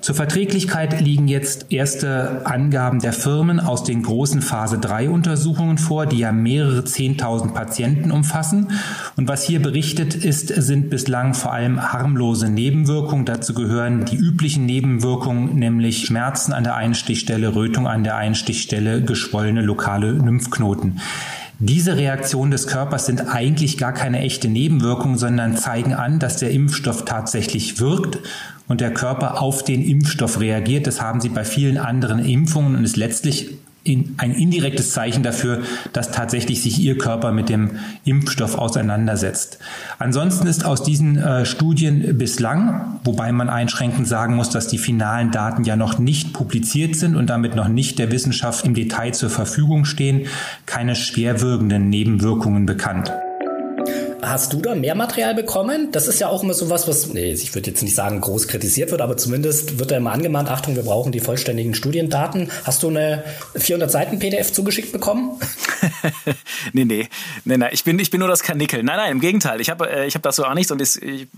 Zur 0.00 0.14
Verträglichkeit 0.14 1.00
liegen 1.02 1.28
jetzt 1.28 1.66
erste 1.70 2.46
Angaben 2.46 3.00
der 3.00 3.12
Firmen 3.12 3.60
aus 3.60 3.84
den 3.84 4.02
großen 4.02 4.40
Phase 4.40 4.78
3 4.78 5.10
Untersuchungen 5.10 5.76
vor, 5.76 6.06
die 6.06 6.18
ja 6.18 6.32
mehrere 6.32 6.80
10.000 6.80 7.52
Patienten 7.52 8.10
umfassen. 8.10 8.72
Und 9.16 9.28
was 9.28 9.44
hier 9.44 9.60
berichtet 9.60 10.14
ist, 10.14 10.48
sind 10.48 10.88
bislang 10.88 11.34
vor 11.34 11.52
allem 11.52 11.92
harmlose 11.92 12.48
Nebenwirkungen. 12.48 13.26
Dazu 13.26 13.52
gehören 13.52 14.06
die 14.06 14.16
üblichen 14.16 14.64
Nebenwirkungen, 14.64 15.56
nämlich 15.56 16.06
Schmerzen 16.06 16.54
an 16.54 16.64
der 16.64 16.76
Einstichstelle, 16.76 17.54
Rötung 17.54 17.86
an 17.86 18.02
der 18.02 18.16
Einstichstelle, 18.16 19.02
geschwollene 19.02 19.60
lokale 19.60 20.12
Lymphknoten. 20.12 21.00
Diese 21.62 21.98
Reaktionen 21.98 22.50
des 22.50 22.66
Körpers 22.66 23.04
sind 23.04 23.20
eigentlich 23.20 23.76
gar 23.76 23.92
keine 23.92 24.20
echte 24.20 24.48
Nebenwirkung, 24.48 25.18
sondern 25.18 25.58
zeigen 25.58 25.92
an, 25.92 26.18
dass 26.18 26.38
der 26.38 26.52
Impfstoff 26.52 27.04
tatsächlich 27.04 27.78
wirkt 27.78 28.18
und 28.66 28.80
der 28.80 28.94
Körper 28.94 29.42
auf 29.42 29.62
den 29.62 29.82
Impfstoff 29.82 30.40
reagiert. 30.40 30.86
Das 30.86 31.02
haben 31.02 31.20
sie 31.20 31.28
bei 31.28 31.44
vielen 31.44 31.76
anderen 31.76 32.24
Impfungen 32.24 32.76
und 32.76 32.84
ist 32.84 32.96
letztlich 32.96 33.58
in 33.82 34.14
ein 34.18 34.32
indirektes 34.32 34.92
Zeichen 34.92 35.22
dafür, 35.22 35.62
dass 35.92 36.10
tatsächlich 36.10 36.62
sich 36.62 36.78
ihr 36.80 36.98
Körper 36.98 37.32
mit 37.32 37.48
dem 37.48 37.72
Impfstoff 38.04 38.58
auseinandersetzt. 38.58 39.58
Ansonsten 39.98 40.46
ist 40.46 40.64
aus 40.64 40.82
diesen 40.82 41.16
äh, 41.16 41.46
Studien 41.46 42.18
bislang, 42.18 43.00
wobei 43.04 43.32
man 43.32 43.48
einschränkend 43.48 44.06
sagen 44.06 44.36
muss, 44.36 44.50
dass 44.50 44.68
die 44.68 44.78
finalen 44.78 45.30
Daten 45.30 45.64
ja 45.64 45.76
noch 45.76 45.98
nicht 45.98 46.34
publiziert 46.34 46.96
sind 46.96 47.16
und 47.16 47.30
damit 47.30 47.54
noch 47.56 47.68
nicht 47.68 47.98
der 47.98 48.12
Wissenschaft 48.12 48.66
im 48.66 48.74
Detail 48.74 49.12
zur 49.12 49.30
Verfügung 49.30 49.84
stehen, 49.84 50.26
keine 50.66 50.94
schwerwirkenden 50.94 51.88
Nebenwirkungen 51.88 52.66
bekannt. 52.66 53.12
Hast 54.22 54.52
du 54.52 54.60
da 54.60 54.74
mehr 54.74 54.94
Material 54.94 55.34
bekommen? 55.34 55.92
Das 55.92 56.06
ist 56.06 56.20
ja 56.20 56.28
auch 56.28 56.42
immer 56.42 56.54
so 56.54 56.68
was, 56.70 56.86
was, 56.88 57.08
nee, 57.08 57.32
ich 57.32 57.54
würde 57.54 57.70
jetzt 57.70 57.82
nicht 57.82 57.94
sagen, 57.94 58.20
groß 58.20 58.48
kritisiert 58.48 58.90
wird, 58.90 59.00
aber 59.00 59.16
zumindest 59.16 59.78
wird 59.78 59.90
da 59.90 59.96
immer 59.96 60.12
angemahnt, 60.12 60.50
Achtung, 60.50 60.76
wir 60.76 60.82
brauchen 60.82 61.12
die 61.12 61.20
vollständigen 61.20 61.74
Studiendaten. 61.74 62.50
Hast 62.64 62.82
du 62.82 62.88
eine 62.88 63.24
400 63.56 63.90
Seiten 63.90 64.18
PDF 64.18 64.52
zugeschickt 64.52 64.92
bekommen? 64.92 65.40
nee, 66.72 66.84
nee, 66.84 67.08
nee, 67.44 67.56
nee, 67.56 67.68
ich 67.72 67.84
bin, 67.84 67.98
ich 67.98 68.10
bin 68.10 68.20
nur 68.20 68.28
das 68.28 68.42
Kanickel. 68.42 68.82
Nein, 68.82 68.96
nein, 68.96 69.12
im 69.12 69.20
Gegenteil. 69.20 69.60
Ich 69.60 69.70
habe 69.70 69.88
äh, 69.90 70.06
ich 70.06 70.14
hab 70.14 70.22
das 70.22 70.36
so 70.36 70.44
auch 70.44 70.54
nichts 70.54 70.70
und 70.70 70.82
ich, 70.82 71.00
ich, 71.02 71.28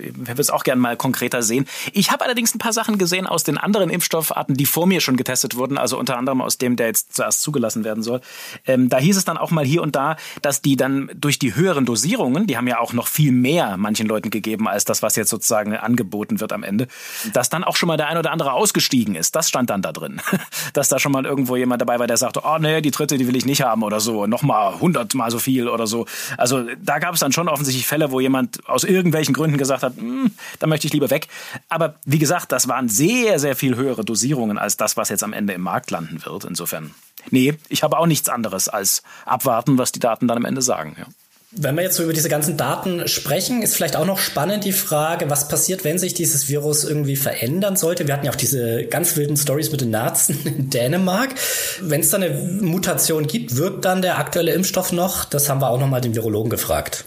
würde 0.00 0.40
es 0.40 0.50
auch 0.50 0.64
gerne 0.64 0.80
mal 0.80 0.96
konkreter 0.96 1.42
sehen. 1.42 1.66
Ich 1.92 2.10
habe 2.10 2.24
allerdings 2.24 2.54
ein 2.54 2.58
paar 2.58 2.72
Sachen 2.72 2.98
gesehen 2.98 3.26
aus 3.26 3.44
den 3.44 3.58
anderen 3.58 3.90
Impfstoffarten, 3.90 4.56
die 4.56 4.66
vor 4.66 4.86
mir 4.86 5.00
schon 5.00 5.16
getestet 5.16 5.56
wurden, 5.56 5.78
also 5.78 5.98
unter 5.98 6.16
anderem 6.16 6.40
aus 6.40 6.58
dem, 6.58 6.76
der 6.76 6.86
jetzt 6.86 7.14
zuerst 7.14 7.42
zugelassen 7.42 7.84
werden 7.84 8.02
soll. 8.02 8.20
Ähm, 8.66 8.88
da 8.88 8.98
hieß 8.98 9.16
es 9.16 9.24
dann 9.24 9.38
auch 9.38 9.50
mal 9.50 9.64
hier 9.64 9.82
und 9.82 9.96
da, 9.96 10.16
dass 10.42 10.62
die 10.62 10.76
dann 10.76 11.10
durch 11.14 11.38
die 11.38 11.54
höheren 11.54 11.84
Dosierungen, 11.84 12.46
die 12.46 12.56
haben 12.56 12.66
ja 12.66 12.78
auch 12.78 12.92
noch 12.92 13.06
viel 13.06 13.32
mehr 13.32 13.76
manchen 13.76 14.06
Leuten 14.06 14.30
gegeben, 14.30 14.68
als 14.68 14.84
das, 14.84 15.02
was 15.02 15.16
jetzt 15.16 15.30
sozusagen 15.30 15.76
angeboten 15.76 16.40
wird 16.40 16.52
am 16.52 16.62
Ende, 16.62 16.88
dass 17.32 17.50
dann 17.50 17.64
auch 17.64 17.76
schon 17.76 17.86
mal 17.86 17.96
der 17.96 18.08
ein 18.08 18.18
oder 18.18 18.32
andere 18.32 18.52
ausgestiegen 18.52 19.14
ist. 19.14 19.34
Das 19.36 19.48
stand 19.48 19.70
dann 19.70 19.82
da 19.82 19.92
drin. 19.92 20.20
dass 20.72 20.88
da 20.88 20.98
schon 20.98 21.12
mal 21.12 21.24
irgendwo 21.24 21.56
jemand 21.56 21.80
dabei 21.80 21.98
war, 21.98 22.06
der 22.06 22.16
sagte, 22.16 22.42
oh 22.44 22.58
nee, 22.58 22.80
die 22.80 22.90
dritte, 22.90 23.18
die 23.18 23.26
will 23.26 23.36
ich 23.36 23.46
nicht 23.46 23.62
haben 23.62 23.82
oder 23.82 24.00
so, 24.00 24.26
nochmal 24.26 24.80
hundertmal 24.80 25.30
so 25.30 25.38
viel 25.38 25.68
oder 25.68 25.86
so. 25.86 26.06
Also 26.36 26.64
da 26.82 26.98
gab 26.98 27.14
es 27.14 27.20
dann 27.20 27.32
schon 27.32 27.48
offensichtlich 27.48 27.86
Fälle, 27.86 28.10
wo 28.10 28.20
jemand 28.20 28.68
aus 28.68 28.84
irgendwelchen 28.84 29.34
Gründen 29.34 29.58
gesagt 29.58 29.82
hat, 29.82 29.89
hm, 29.96 30.30
da 30.58 30.66
möchte 30.66 30.86
ich 30.86 30.92
lieber 30.92 31.10
weg. 31.10 31.28
Aber 31.68 31.94
wie 32.04 32.18
gesagt, 32.18 32.52
das 32.52 32.68
waren 32.68 32.88
sehr, 32.88 33.38
sehr 33.38 33.56
viel 33.56 33.76
höhere 33.76 34.04
Dosierungen 34.04 34.58
als 34.58 34.76
das, 34.76 34.96
was 34.96 35.08
jetzt 35.08 35.24
am 35.24 35.32
Ende 35.32 35.52
im 35.52 35.62
Markt 35.62 35.90
landen 35.90 36.24
wird. 36.24 36.44
Insofern, 36.44 36.94
nee, 37.30 37.54
ich 37.68 37.82
habe 37.82 37.98
auch 37.98 38.06
nichts 38.06 38.28
anderes 38.28 38.68
als 38.68 39.02
abwarten, 39.26 39.78
was 39.78 39.92
die 39.92 40.00
Daten 40.00 40.28
dann 40.28 40.38
am 40.38 40.44
Ende 40.44 40.62
sagen. 40.62 40.96
Ja. 40.98 41.06
Wenn 41.52 41.74
wir 41.74 41.82
jetzt 41.82 41.96
so 41.96 42.04
über 42.04 42.12
diese 42.12 42.28
ganzen 42.28 42.56
Daten 42.56 43.08
sprechen, 43.08 43.60
ist 43.60 43.74
vielleicht 43.74 43.96
auch 43.96 44.06
noch 44.06 44.20
spannend 44.20 44.64
die 44.64 44.72
Frage, 44.72 45.30
was 45.30 45.48
passiert, 45.48 45.82
wenn 45.82 45.98
sich 45.98 46.14
dieses 46.14 46.48
Virus 46.48 46.84
irgendwie 46.84 47.16
verändern 47.16 47.74
sollte. 47.74 48.06
Wir 48.06 48.14
hatten 48.14 48.24
ja 48.24 48.30
auch 48.30 48.36
diese 48.36 48.84
ganz 48.84 49.16
wilden 49.16 49.36
Stories 49.36 49.72
mit 49.72 49.80
den 49.80 49.90
Narzien 49.90 50.38
in 50.44 50.70
Dänemark. 50.70 51.30
Wenn 51.80 52.02
es 52.02 52.10
da 52.10 52.18
eine 52.18 52.30
Mutation 52.30 53.26
gibt, 53.26 53.56
wirkt 53.56 53.84
dann 53.84 54.00
der 54.00 54.18
aktuelle 54.18 54.52
Impfstoff 54.52 54.92
noch? 54.92 55.24
Das 55.24 55.48
haben 55.48 55.60
wir 55.60 55.70
auch 55.70 55.80
nochmal 55.80 56.00
den 56.00 56.14
Virologen 56.14 56.50
gefragt. 56.50 57.04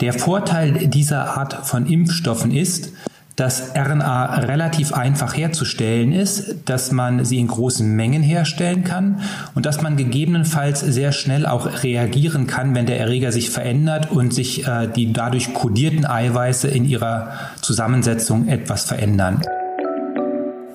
Der 0.00 0.12
Vorteil 0.12 0.86
dieser 0.88 1.36
Art 1.36 1.66
von 1.66 1.86
Impfstoffen 1.86 2.52
ist, 2.54 2.92
dass 3.34 3.70
RNA 3.76 4.40
relativ 4.40 4.92
einfach 4.92 5.36
herzustellen 5.36 6.12
ist, 6.12 6.56
dass 6.64 6.90
man 6.90 7.24
sie 7.24 7.38
in 7.38 7.46
großen 7.46 7.88
Mengen 7.88 8.22
herstellen 8.22 8.82
kann 8.82 9.22
und 9.54 9.64
dass 9.64 9.80
man 9.80 9.96
gegebenenfalls 9.96 10.80
sehr 10.80 11.12
schnell 11.12 11.46
auch 11.46 11.84
reagieren 11.84 12.48
kann, 12.48 12.74
wenn 12.74 12.86
der 12.86 12.98
Erreger 12.98 13.30
sich 13.30 13.50
verändert 13.50 14.10
und 14.10 14.34
sich 14.34 14.66
äh, 14.66 14.88
die 14.88 15.12
dadurch 15.12 15.54
kodierten 15.54 16.04
Eiweiße 16.04 16.66
in 16.66 16.84
ihrer 16.84 17.32
Zusammensetzung 17.60 18.48
etwas 18.48 18.84
verändern. 18.84 19.42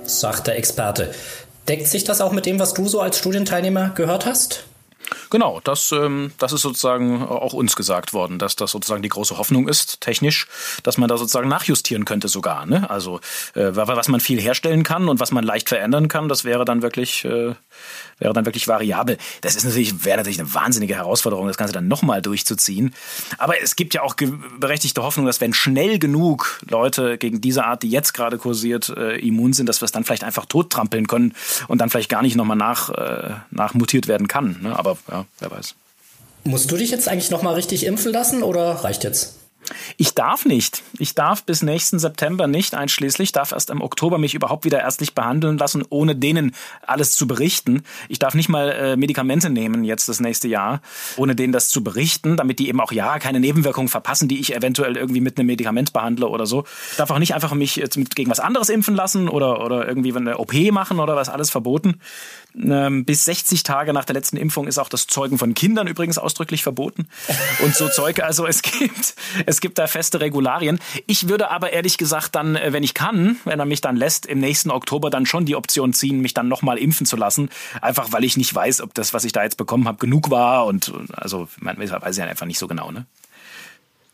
Sagt 0.03 0.47
der 0.47 0.57
Experte. 0.57 1.11
Deckt 1.67 1.87
sich 1.87 2.05
das 2.05 2.21
auch 2.21 2.31
mit 2.31 2.45
dem, 2.45 2.59
was 2.59 2.73
du 2.73 2.87
so 2.87 3.01
als 3.01 3.17
Studienteilnehmer 3.17 3.91
gehört 3.95 4.25
hast? 4.25 4.65
Genau, 5.29 5.61
das, 5.63 5.91
ähm, 5.91 6.31
das 6.37 6.53
ist 6.53 6.61
sozusagen 6.61 7.23
auch 7.23 7.53
uns 7.53 7.75
gesagt 7.75 8.13
worden, 8.13 8.39
dass 8.39 8.55
das 8.55 8.71
sozusagen 8.71 9.01
die 9.01 9.09
große 9.09 9.37
Hoffnung 9.37 9.67
ist, 9.67 10.01
technisch, 10.01 10.47
dass 10.83 10.97
man 10.97 11.09
da 11.09 11.17
sozusagen 11.17 11.49
nachjustieren 11.49 12.05
könnte 12.05 12.27
sogar. 12.27 12.65
Ne? 12.65 12.89
Also 12.89 13.19
äh, 13.55 13.69
was 13.73 14.07
man 14.07 14.19
viel 14.19 14.39
herstellen 14.39 14.83
kann 14.83 15.09
und 15.09 15.19
was 15.19 15.31
man 15.31 15.43
leicht 15.43 15.69
verändern 15.69 16.07
kann, 16.07 16.29
das 16.29 16.43
wäre 16.43 16.65
dann 16.65 16.81
wirklich 16.81 17.25
äh, 17.25 17.55
wäre 18.19 18.33
dann 18.33 18.45
wirklich 18.45 18.67
variabel. 18.67 19.17
Das 19.41 19.55
ist 19.55 19.63
natürlich, 19.63 20.05
wäre 20.05 20.17
natürlich 20.17 20.39
eine 20.39 20.53
wahnsinnige 20.53 20.95
Herausforderung, 20.95 21.47
das 21.47 21.57
Ganze 21.57 21.73
dann 21.73 21.87
nochmal 21.87 22.21
durchzuziehen. 22.21 22.93
Aber 23.37 23.61
es 23.61 23.75
gibt 23.75 23.93
ja 23.93 24.01
auch 24.01 24.15
berechtigte 24.59 25.03
Hoffnung, 25.03 25.25
dass 25.25 25.41
wenn 25.41 25.53
schnell 25.53 25.99
genug 25.99 26.59
Leute 26.69 27.17
gegen 27.17 27.41
diese 27.41 27.65
Art, 27.65 27.83
die 27.83 27.89
jetzt 27.89 28.13
gerade 28.13 28.37
kursiert, 28.37 28.89
äh, 28.89 29.17
immun 29.17 29.53
sind, 29.53 29.67
dass 29.67 29.81
wir 29.81 29.85
es 29.85 29.91
dann 29.91 30.03
vielleicht 30.03 30.23
einfach 30.23 30.45
tottrampeln 30.45 31.07
können 31.07 31.33
und 31.67 31.79
dann 31.79 31.89
vielleicht 31.89 32.09
gar 32.09 32.21
nicht 32.21 32.35
nochmal 32.35 32.57
nach, 32.57 32.89
äh, 32.89 33.35
nachmutiert 33.51 34.07
werden 34.07 34.27
kann. 34.27 34.57
Ne? 34.61 34.77
Aber 34.77 34.97
ja, 35.09 35.25
wer 35.39 35.51
weiß. 35.51 35.75
Musst 36.45 36.69
du 36.71 36.77
dich 36.77 36.91
jetzt 36.91 37.07
eigentlich 37.07 37.31
nochmal 37.31 37.53
richtig 37.53 37.85
impfen 37.85 38.11
lassen 38.11 38.43
oder 38.43 38.83
reicht 38.83 39.03
jetzt? 39.03 39.42
Ich 39.97 40.13
darf 40.15 40.45
nicht. 40.45 40.83
Ich 40.97 41.15
darf 41.15 41.43
bis 41.43 41.61
nächsten 41.61 41.99
September 41.99 42.47
nicht 42.47 42.75
einschließlich, 42.75 43.31
darf 43.31 43.51
erst 43.51 43.69
im 43.69 43.81
Oktober 43.81 44.17
mich 44.17 44.33
überhaupt 44.33 44.65
wieder 44.65 44.81
ärztlich 44.81 45.15
behandeln 45.15 45.57
lassen, 45.57 45.83
ohne 45.89 46.15
denen 46.15 46.55
alles 46.85 47.11
zu 47.11 47.27
berichten. 47.27 47.83
Ich 48.09 48.19
darf 48.19 48.33
nicht 48.33 48.49
mal 48.49 48.69
äh, 48.69 48.97
Medikamente 48.97 49.49
nehmen 49.49 49.83
jetzt 49.83 50.09
das 50.09 50.19
nächste 50.19 50.47
Jahr, 50.47 50.81
ohne 51.17 51.35
denen 51.35 51.53
das 51.53 51.69
zu 51.69 51.83
berichten, 51.83 52.37
damit 52.37 52.59
die 52.59 52.67
eben 52.67 52.79
auch 52.79 52.91
ja 52.91 53.19
keine 53.19 53.39
Nebenwirkungen 53.39 53.89
verpassen, 53.89 54.27
die 54.27 54.39
ich 54.39 54.55
eventuell 54.55 54.97
irgendwie 54.97 55.21
mit 55.21 55.37
einem 55.37 55.47
Medikament 55.47 55.93
behandle 55.93 56.27
oder 56.27 56.45
so. 56.45 56.65
Ich 56.91 56.97
darf 56.97 57.11
auch 57.11 57.19
nicht 57.19 57.33
einfach 57.33 57.53
mich 57.53 57.75
jetzt 57.75 57.97
mit, 57.97 58.15
gegen 58.15 58.31
was 58.31 58.39
anderes 58.39 58.69
impfen 58.69 58.95
lassen 58.95 59.29
oder, 59.29 59.63
oder 59.63 59.87
irgendwie 59.87 60.15
eine 60.15 60.37
OP 60.37 60.53
machen 60.71 60.99
oder 60.99 61.15
was 61.15 61.29
alles 61.29 61.49
verboten. 61.49 61.99
Ähm, 62.55 63.05
bis 63.05 63.25
60 63.25 63.63
Tage 63.63 63.93
nach 63.93 64.05
der 64.05 64.13
letzten 64.13 64.37
Impfung 64.37 64.67
ist 64.67 64.77
auch 64.77 64.89
das 64.89 65.07
Zeugen 65.07 65.37
von 65.37 65.53
Kindern 65.53 65.87
übrigens 65.87 66.17
ausdrücklich 66.17 66.63
verboten. 66.63 67.07
Und 67.63 67.75
so 67.75 67.89
Zeug, 67.89 68.21
also 68.21 68.45
es 68.45 68.61
gibt, 68.61 69.15
es 69.45 69.61
gibt 69.61 69.77
da 69.79 69.87
feste 69.87 70.19
Regularien. 70.19 70.79
Ich 71.07 71.29
würde 71.29 71.49
aber 71.49 71.73
ehrlich 71.73 71.97
gesagt 71.97 72.35
dann, 72.35 72.55
äh, 72.55 72.73
wenn 72.73 72.83
ich 72.83 72.93
kann, 72.93 73.37
wenn 73.45 73.59
er 73.59 73.65
mich 73.65 73.81
dann 73.81 73.95
lässt, 73.95 74.25
im 74.25 74.39
nächsten 74.39 74.71
Oktober 74.71 75.09
dann 75.09 75.25
schon 75.25 75.45
die 75.45 75.55
Option 75.55 75.93
ziehen, 75.93 76.21
mich 76.21 76.33
dann 76.33 76.47
nochmal 76.47 76.77
impfen 76.77 77.05
zu 77.05 77.15
lassen. 77.15 77.49
Einfach 77.81 78.11
weil 78.11 78.23
ich 78.23 78.37
nicht 78.37 78.53
weiß, 78.53 78.81
ob 78.81 78.93
das, 78.93 79.13
was 79.13 79.25
ich 79.25 79.31
da 79.31 79.43
jetzt 79.43 79.57
bekommen 79.57 79.87
habe, 79.87 79.97
genug 79.97 80.29
war. 80.29 80.65
Und 80.65 80.93
also, 81.13 81.47
man 81.59 81.77
weiß 81.77 82.17
ja 82.17 82.25
einfach 82.25 82.45
nicht 82.45 82.59
so 82.59 82.67
genau, 82.67 82.91
ne? 82.91 83.05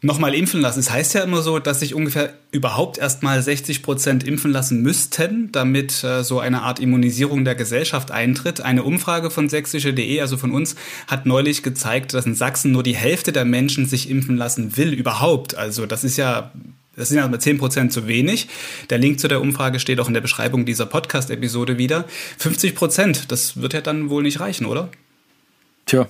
Nochmal 0.02 0.34
impfen 0.34 0.62
lassen. 0.62 0.80
Es 0.80 0.92
heißt 0.92 1.14
ja 1.14 1.22
immer 1.22 1.42
so, 1.42 1.60
dass 1.60 1.82
sich 1.82 1.94
ungefähr 1.94 2.34
überhaupt 2.52 2.98
erstmal 2.98 3.42
60 3.42 3.84
Prozent 3.84 4.24
impfen 4.24 4.52
lassen 4.52 4.82
müssten, 4.82 5.52
damit 5.52 6.04
äh, 6.04 6.24
so 6.24 6.40
eine 6.40 6.62
Art 6.62 6.80
Immunisierung 6.80 7.44
der 7.44 7.56
Gesellschaft 7.56 8.12
eintritt. 8.12 8.62
Eine 8.62 8.84
Umfrage 8.84 9.30
von 9.30 9.50
sächsische.de, 9.50 10.22
also 10.22 10.38
von 10.38 10.52
uns, 10.52 10.76
hat 11.08 11.26
neulich 11.26 11.64
gezeigt, 11.64 12.14
dass 12.14 12.26
in 12.26 12.36
Sachsen 12.36 12.72
nur 12.72 12.84
die 12.84 12.96
Hälfte 12.96 13.34
der 13.34 13.46
Menschen 13.46 13.86
sich 13.86 14.10
impfen 14.10 14.38
lassen 14.38 14.78
will 14.78 14.94
überhaupt. 14.94 15.56
Also 15.56 15.86
das 15.86 16.04
ist 16.04 16.18
ja 16.18 16.52
das 16.96 17.08
sind 17.08 17.18
ja 17.18 17.28
mit 17.30 17.42
10 17.42 17.60
Prozent 17.60 17.94
zu 17.94 18.08
wenig. 18.08 18.50
Der 18.90 18.98
Link 18.98 19.22
zu 19.22 19.30
der 19.30 19.40
Umfrage 19.40 19.80
steht 19.80 20.02
auch 20.02 20.10
in 20.10 20.14
der 20.14 20.20
Beschreibung 20.20 20.66
dieser 20.66 20.86
Podcast-Episode 20.86 21.78
wieder. 21.78 22.04
50 22.40 22.76
Prozent, 22.76 23.32
das 23.32 23.62
wird 23.62 23.74
ja 23.74 23.80
dann 23.80 24.10
wohl 24.10 24.22
nicht 24.22 24.42
reichen, 24.42 24.66
oder? 24.66 24.90
Tja, 25.86 26.08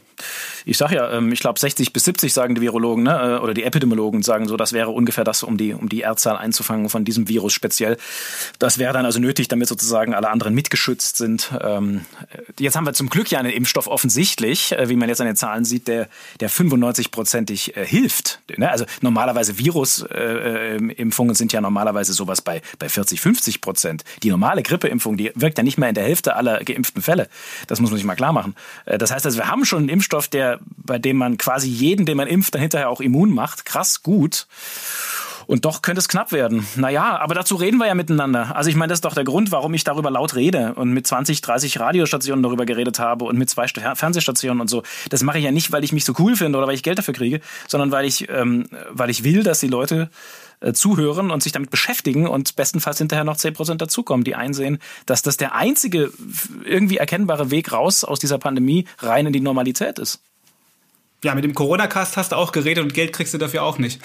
ich 0.65 0.77
sag 0.77 0.91
ja, 0.91 1.11
ähm, 1.11 1.31
ich 1.31 1.39
glaube 1.39 1.59
60 1.59 1.93
bis 1.93 2.05
70 2.05 2.33
sagen 2.33 2.55
die 2.55 2.61
Virologen 2.61 3.03
ne, 3.03 3.37
äh, 3.37 3.43
oder 3.43 3.53
die 3.53 3.63
Epidemiologen 3.63 4.23
sagen 4.23 4.47
so, 4.47 4.57
das 4.57 4.73
wäre 4.73 4.89
ungefähr 4.89 5.23
das, 5.23 5.43
um 5.43 5.57
die, 5.57 5.73
um 5.73 5.89
die 5.89 6.01
R-Zahl 6.01 6.37
einzufangen 6.37 6.89
von 6.89 7.05
diesem 7.05 7.27
Virus 7.27 7.53
speziell. 7.53 7.97
Das 8.59 8.77
wäre 8.77 8.93
dann 8.93 9.05
also 9.05 9.19
nötig, 9.19 9.47
damit 9.47 9.67
sozusagen 9.67 10.13
alle 10.13 10.29
anderen 10.29 10.53
mitgeschützt 10.53 11.17
sind. 11.17 11.51
Ähm, 11.61 12.05
jetzt 12.59 12.75
haben 12.75 12.85
wir 12.85 12.93
zum 12.93 13.09
Glück 13.09 13.31
ja 13.31 13.39
einen 13.39 13.51
Impfstoff 13.51 13.87
offensichtlich, 13.87 14.71
äh, 14.73 14.89
wie 14.89 14.95
man 14.95 15.09
jetzt 15.09 15.21
an 15.21 15.27
den 15.27 15.35
Zahlen 15.35 15.65
sieht, 15.65 15.87
der, 15.87 16.07
der 16.39 16.49
95-prozentig 16.49 17.75
äh, 17.75 17.85
hilft. 17.85 18.41
Ne? 18.57 18.69
Also 18.69 18.85
normalerweise 19.01 19.57
Virusimpfungen 19.57 21.35
sind 21.35 21.53
ja 21.53 21.61
normalerweise 21.61 22.13
sowas 22.13 22.41
bei, 22.41 22.61
bei 22.77 22.89
40, 22.89 23.21
50 23.21 23.61
Prozent. 23.61 24.03
Die 24.23 24.29
normale 24.29 24.63
Grippeimpfung, 24.63 25.17
die 25.17 25.31
wirkt 25.35 25.57
ja 25.57 25.63
nicht 25.63 25.77
mehr 25.77 25.89
in 25.89 25.95
der 25.95 26.03
Hälfte 26.03 26.35
aller 26.35 26.63
geimpften 26.63 27.01
Fälle. 27.01 27.29
Das 27.67 27.79
muss 27.79 27.89
man 27.89 27.97
sich 27.97 28.05
mal 28.05 28.15
klar 28.15 28.33
machen. 28.33 28.55
Das 28.85 29.11
heißt 29.11 29.25
also, 29.25 29.37
wir 29.37 29.47
haben 29.47 29.65
schon 29.65 29.79
einen 29.79 29.89
Impfstoff, 29.89 30.27
der, 30.27 30.48
bei 30.57 30.97
dem 30.97 31.17
man 31.17 31.37
quasi 31.37 31.69
jeden, 31.69 32.05
den 32.05 32.17
man 32.17 32.27
impft, 32.27 32.55
dann 32.55 32.61
hinterher 32.61 32.89
auch 32.89 33.01
immun 33.01 33.31
macht. 33.31 33.65
Krass 33.65 34.01
gut. 34.01 34.47
Und 35.49 35.65
doch 35.65 35.81
könnte 35.81 35.97
es 35.97 36.07
knapp 36.07 36.31
werden. 36.31 36.67
Naja, 36.75 37.17
aber 37.17 37.33
dazu 37.33 37.55
reden 37.55 37.77
wir 37.77 37.87
ja 37.87 37.95
miteinander. 37.95 38.55
Also 38.55 38.69
ich 38.69 38.75
meine, 38.75 38.89
das 38.89 38.97
ist 38.97 39.05
doch 39.05 39.15
der 39.15 39.23
Grund, 39.23 39.51
warum 39.51 39.73
ich 39.73 39.83
darüber 39.83 40.11
laut 40.11 40.35
rede 40.35 40.75
und 40.75 40.93
mit 40.93 41.07
20, 41.07 41.41
30 41.41 41.79
Radiostationen 41.79 42.43
darüber 42.43 42.67
geredet 42.67 42.99
habe 42.99 43.25
und 43.25 43.35
mit 43.35 43.49
zwei 43.49 43.67
Fernsehstationen 43.67 44.61
und 44.61 44.67
so. 44.67 44.83
Das 45.09 45.23
mache 45.23 45.39
ich 45.39 45.45
ja 45.45 45.51
nicht, 45.51 45.71
weil 45.71 45.83
ich 45.83 45.91
mich 45.91 46.05
so 46.05 46.13
cool 46.19 46.35
finde 46.35 46.59
oder 46.59 46.67
weil 46.67 46.75
ich 46.75 46.83
Geld 46.83 46.99
dafür 46.99 47.15
kriege, 47.15 47.41
sondern 47.67 47.91
weil 47.91 48.05
ich, 48.05 48.29
ähm, 48.29 48.67
weil 48.91 49.09
ich 49.09 49.23
will, 49.23 49.41
dass 49.41 49.59
die 49.59 49.67
Leute 49.67 50.11
äh, 50.59 50.73
zuhören 50.73 51.31
und 51.31 51.41
sich 51.41 51.51
damit 51.51 51.71
beschäftigen 51.71 52.27
und 52.27 52.55
bestenfalls 52.55 52.99
hinterher 52.99 53.23
noch 53.23 53.37
10% 53.37 53.77
dazukommen, 53.77 54.23
die 54.23 54.35
einsehen, 54.35 54.77
dass 55.07 55.23
das 55.23 55.37
der 55.37 55.55
einzige 55.55 56.11
irgendwie 56.63 56.97
erkennbare 56.97 57.49
Weg 57.49 57.71
raus 57.71 58.03
aus 58.03 58.19
dieser 58.19 58.37
Pandemie 58.37 58.85
rein 58.99 59.25
in 59.25 59.33
die 59.33 59.39
Normalität 59.39 59.97
ist. 59.97 60.21
Ja, 61.23 61.35
mit 61.35 61.43
dem 61.43 61.53
Corona-Cast 61.53 62.15
hast 62.15 62.31
du 62.31 62.37
auch 62.37 62.51
geredet 62.51 62.83
und 62.83 62.93
Geld 62.93 63.11
kriegst 63.11 63.33
du 63.33 63.37
dafür 63.37 63.63
auch 63.63 63.77
nicht. 63.77 64.01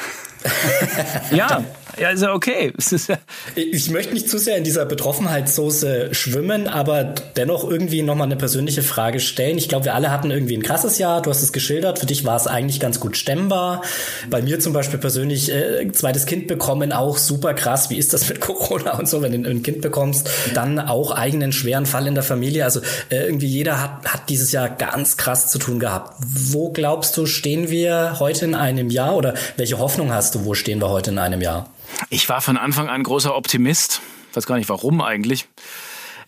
ja, 1.31 1.64
ja, 1.99 2.11
ist 2.11 2.23
ja 2.23 2.33
okay. 2.33 2.73
ich 3.55 3.91
möchte 3.91 4.15
nicht 4.15 4.29
zu 4.29 4.39
sehr 4.39 4.57
in 4.57 4.65
dieser 4.65 4.85
Betroffenheitssoße 4.87 6.15
schwimmen, 6.15 6.69
aber 6.69 7.15
dennoch 7.37 7.69
irgendwie 7.69 8.03
nochmal 8.03 8.27
eine 8.27 8.37
persönliche 8.37 8.83
Frage 8.83 9.21
stellen. 9.21 9.59
Ich 9.59 9.69
glaube, 9.69 9.87
wir 9.87 9.95
alle 9.95 10.11
hatten 10.11 10.31
irgendwie 10.31 10.57
ein 10.57 10.63
krasses 10.63 10.99
Jahr. 10.99 11.23
Du 11.23 11.31
hast 11.31 11.43
es 11.43 11.53
geschildert. 11.53 11.99
Für 11.99 12.07
dich 12.07 12.25
war 12.25 12.37
es 12.37 12.47
eigentlich 12.47 12.81
ganz 12.81 13.01
gut 13.01 13.17
stemmbar. 13.17 13.83
Bei 14.31 14.43
mir 14.43 14.61
zum 14.61 14.73
Beispiel 14.73 14.99
persönlich 14.99 15.53
äh, 15.53 15.91
zweites 15.93 16.27
Kind 16.27 16.47
bekommen, 16.47 16.93
auch 16.93 17.19
super 17.19 17.55
krass. 17.55 17.91
Wie 17.91 17.99
ist 17.99 18.13
das 18.13 18.29
mit 18.29 18.41
Corona 18.45 18.99
und 18.99 19.09
so, 19.09 19.23
wenn 19.23 19.43
du 19.43 19.51
ein 19.51 19.63
Kind 19.63 19.81
bekommst? 19.81 20.29
Dann 20.55 20.79
auch 20.79 21.11
eigenen 21.11 21.53
schweren 21.53 21.87
Fall 21.87 22.07
in 22.07 22.15
der 22.15 22.25
Familie. 22.25 22.65
Also 22.65 22.81
äh, 23.11 23.27
irgendwie 23.27 23.47
jeder 23.47 23.83
hat, 23.83 24.05
hat 24.07 24.29
dieses 24.29 24.53
Jahr 24.53 24.69
ganz 24.69 25.17
krass 25.17 25.51
zu 25.51 25.59
tun 25.59 25.79
gehabt. 25.79 26.17
Wo 26.19 26.71
glaubst 26.71 27.17
du, 27.17 27.27
stehen 27.27 27.71
wir 27.71 28.17
heute 28.19 28.45
in 28.45 28.55
einem 28.55 28.91
Jahr 28.91 29.17
oder 29.17 29.35
welche 29.57 29.79
Hoffnung 29.79 30.13
hast 30.13 30.35
du, 30.35 30.45
wo 30.45 30.55
stehen 30.55 30.81
wir 30.81 30.91
heute 30.91 31.11
in 31.11 31.19
einem 31.19 31.41
Jahr? 31.41 31.69
Ich 32.11 32.29
war 32.29 32.41
von 32.41 32.57
Anfang 32.57 32.89
an 32.89 33.03
großer 33.03 33.35
Optimist. 33.35 34.01
Ich 34.31 34.37
weiß 34.37 34.47
gar 34.47 34.57
nicht 34.57 34.69
warum 34.69 35.01
eigentlich. 35.01 35.49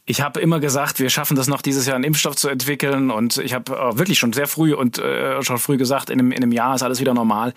Ich 0.08 0.20
habe 0.20 0.38
immer 0.38 0.60
gesagt, 0.60 1.00
wir 1.00 1.10
schaffen 1.10 1.36
das 1.36 1.48
noch 1.48 1.60
dieses 1.60 1.84
Jahr 1.86 1.96
einen 1.96 2.04
Impfstoff 2.04 2.36
zu 2.36 2.48
entwickeln 2.48 3.10
und 3.10 3.38
ich 3.38 3.52
habe 3.52 3.76
äh, 3.76 3.98
wirklich 3.98 4.20
schon 4.20 4.32
sehr 4.32 4.46
früh 4.46 4.72
und 4.72 4.98
äh, 4.98 5.42
schon 5.42 5.58
früh 5.58 5.76
gesagt, 5.76 6.10
in 6.10 6.20
einem, 6.20 6.30
in 6.30 6.44
einem 6.44 6.52
Jahr 6.52 6.76
ist 6.76 6.82
alles 6.82 7.00
wieder 7.00 7.12
normal. 7.12 7.54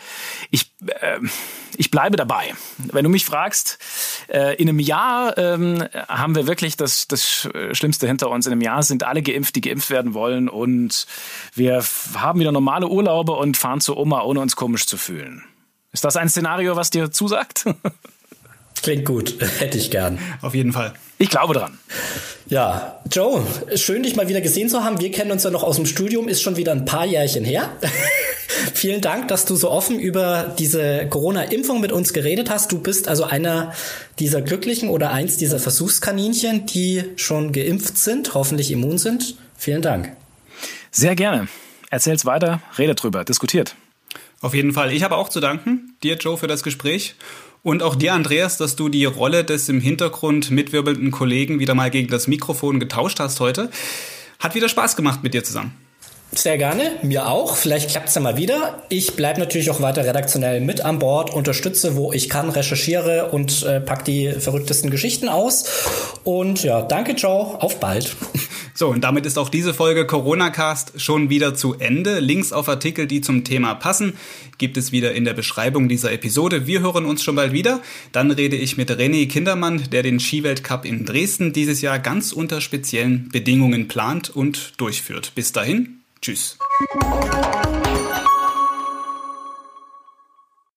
Ich, 0.50 0.72
äh, 0.88 1.20
ich 1.78 1.92
bleibe 1.92 2.18
dabei. 2.18 2.56
Wenn 2.80 3.04
du 3.04 3.10
mich 3.12 3.24
fragst, 3.24 3.78
äh, 4.30 4.56
in 4.56 4.68
einem 4.68 4.80
Jahr 4.80 5.38
ähm, 5.38 5.86
haben 6.08 6.34
wir 6.34 6.48
wirklich 6.48 6.76
das, 6.76 7.08
das 7.08 7.48
Schlimmste 7.74 8.08
hinter 8.08 8.32
uns. 8.32 8.48
In 8.48 8.52
einem 8.52 8.62
Jahr 8.62 8.82
sind 8.82 9.04
alle 9.04 9.22
geimpft, 9.22 9.56
die 9.56 9.62
geimpft 9.62 9.92
werden 9.92 10.16
wollen 10.16 10.50
und 10.50 11.06
wir 11.54 11.84
haben 12.16 12.40
wieder 12.40 12.52
normale 12.52 12.88
Urlaube 12.88 13.34
und 13.34 13.58
fahren 13.58 13.80
zur 13.80 13.98
Oma, 13.98 14.24
ohne 14.24 14.40
uns 14.40 14.56
komisch 14.56 14.88
zu 14.88 14.98
fühlen. 14.98 15.44
Ist 15.92 16.04
das 16.04 16.16
ein 16.16 16.30
Szenario, 16.30 16.76
was 16.76 16.90
dir 16.90 17.12
zusagt? 17.12 17.66
Klingt 18.82 19.06
gut, 19.06 19.36
hätte 19.60 19.78
ich 19.78 19.92
gern. 19.92 20.20
Auf 20.42 20.56
jeden 20.56 20.74
Fall. 20.74 20.94
Ich 21.18 21.30
glaube 21.30 21.54
dran. 21.54 21.78
Ja, 22.48 23.02
Joe, 23.12 23.46
schön 23.76 24.04
dich 24.04 24.16
mal 24.16 24.28
wieder 24.28 24.42
gesehen 24.42 24.70
zu 24.70 24.84
haben. 24.84 25.00
Wir 25.00 25.12
kennen 25.12 25.32
uns 25.32 25.44
ja 25.44 25.50
noch 25.50 25.64
aus 25.64 25.76
dem 25.76 25.86
Studium, 25.86 26.28
ist 26.28 26.42
schon 26.42 26.56
wieder 26.56 26.72
ein 26.72 26.86
paar 26.86 27.06
Jährchen 27.06 27.44
her. 27.44 27.70
Vielen 28.74 29.02
Dank, 29.02 29.28
dass 29.28 29.46
du 29.46 29.56
so 29.56 29.70
offen 29.70 30.00
über 30.00 30.56
diese 30.58 31.08
Corona-Impfung 31.08 31.82
mit 31.82 31.92
uns 31.92 32.14
geredet 32.14 32.50
hast. 32.50 32.72
Du 32.72 32.80
bist 32.80 33.08
also 33.08 33.26
einer 33.26 33.74
dieser 34.18 34.42
Glücklichen 34.42 34.90
oder 34.90 35.12
eins 35.12 35.38
dieser 35.38 35.60
Versuchskaninchen, 35.60 36.66
die 36.66 37.04
schon 37.16 37.52
geimpft 37.52 37.98
sind, 37.98 38.34
hoffentlich 38.34 38.72
immun 38.72 38.98
sind. 38.98 39.36
Vielen 39.58 39.82
Dank. 39.82 40.16
Sehr 40.92 41.16
gerne. 41.16 41.48
Erzähl's 41.90 42.26
weiter, 42.26 42.62
redet 42.78 43.04
drüber, 43.04 43.24
diskutiert. 43.26 43.76
Auf 44.42 44.54
jeden 44.54 44.74
Fall. 44.74 44.94
Ich 44.94 45.04
habe 45.04 45.18
auch 45.18 45.30
zu 45.30 45.40
danken, 45.40 45.96
dir, 46.04 46.16
Joe, 46.16 46.38
für 46.38 46.48
das 46.48 46.64
Gespräch. 46.64 47.16
Und 47.62 47.84
auch 47.84 47.96
dir, 47.96 48.14
Andreas, 48.14 48.58
dass 48.58 48.76
du 48.76 48.88
die 48.88 49.06
Rolle 49.06 49.44
des 49.44 49.68
im 49.68 49.82
Hintergrund 49.82 50.50
mitwirbelnden 50.50 51.12
Kollegen 51.12 51.60
wieder 51.60 51.76
mal 51.76 51.92
gegen 51.92 52.08
das 52.08 52.28
Mikrofon 52.28 52.80
getauscht 52.80 53.20
hast 53.20 53.40
heute. 53.42 53.70
Hat 54.40 54.56
wieder 54.56 54.70
Spaß 54.70 54.96
gemacht 54.96 55.24
mit 55.24 55.34
dir 55.34 55.44
zusammen. 55.44 55.76
Sehr 56.32 56.60
gerne, 56.60 56.92
mir 57.02 57.28
auch. 57.28 57.56
Vielleicht 57.56 57.90
klappt 57.90 58.10
es 58.10 58.16
ja 58.16 58.22
mal 58.22 58.38
wieder. 58.38 58.84
Ich 58.90 59.16
bleibe 59.16 59.40
natürlich 59.40 59.72
auch 59.72 59.82
weiter 59.82 60.06
redaktionell 60.06 60.62
mit 60.62 60.82
an 60.82 61.00
Bord, 61.00 61.34
unterstütze, 61.34 61.96
wo 61.96 62.14
ich 62.14 62.30
kann, 62.30 62.50
recherchiere 62.50 63.30
und 63.32 63.64
äh, 63.64 63.82
pack 63.82 64.06
die 64.06 64.32
verrücktesten 64.34 64.92
Geschichten 64.92 65.28
aus. 65.28 65.66
Und 66.24 66.64
ja, 66.64 66.84
danke, 66.84 67.14
Joe. 67.14 67.62
Auf 67.62 67.80
bald. 67.80 68.16
So, 68.76 68.88
und 68.88 69.04
damit 69.04 69.26
ist 69.26 69.38
auch 69.38 69.50
diese 69.50 69.74
Folge 69.74 70.08
Corona 70.08 70.52
Cast 70.52 71.02
schon 71.02 71.30
wieder 71.30 71.54
zu 71.54 71.74
Ende. 71.74 72.20
Links 72.20 72.54
auf 72.54 72.70
Artikel, 72.70 73.08
die 73.08 73.20
zum 73.20 73.44
Thema 73.44 73.76
passen, 73.76 74.14
gibt 74.58 74.78
es 74.78 74.94
wieder 74.94 75.12
in 75.12 75.26
der 75.26 75.34
Beschreibung 75.34 75.90
dieser 75.90 76.14
Episode. 76.14 76.66
Wir 76.66 76.80
hören 76.80 77.04
uns 77.04 77.22
schon 77.22 77.36
bald 77.36 77.52
wieder. 77.52 77.82
Dann 78.14 78.32
rede 78.32 78.56
ich 78.56 78.78
mit 78.78 78.90
René 78.90 79.28
Kindermann, 79.28 79.90
der 79.92 80.02
den 80.02 80.22
Skiweltcup 80.22 80.86
in 80.86 81.04
Dresden 81.04 81.52
dieses 81.52 81.82
Jahr 81.82 82.00
ganz 82.00 82.32
unter 82.32 82.62
speziellen 82.62 83.28
Bedingungen 83.28 83.90
plant 83.90 84.30
und 84.30 84.80
durchführt. 84.80 85.34
Bis 85.36 85.52
dahin, 85.52 85.99
tschüss. 86.22 86.58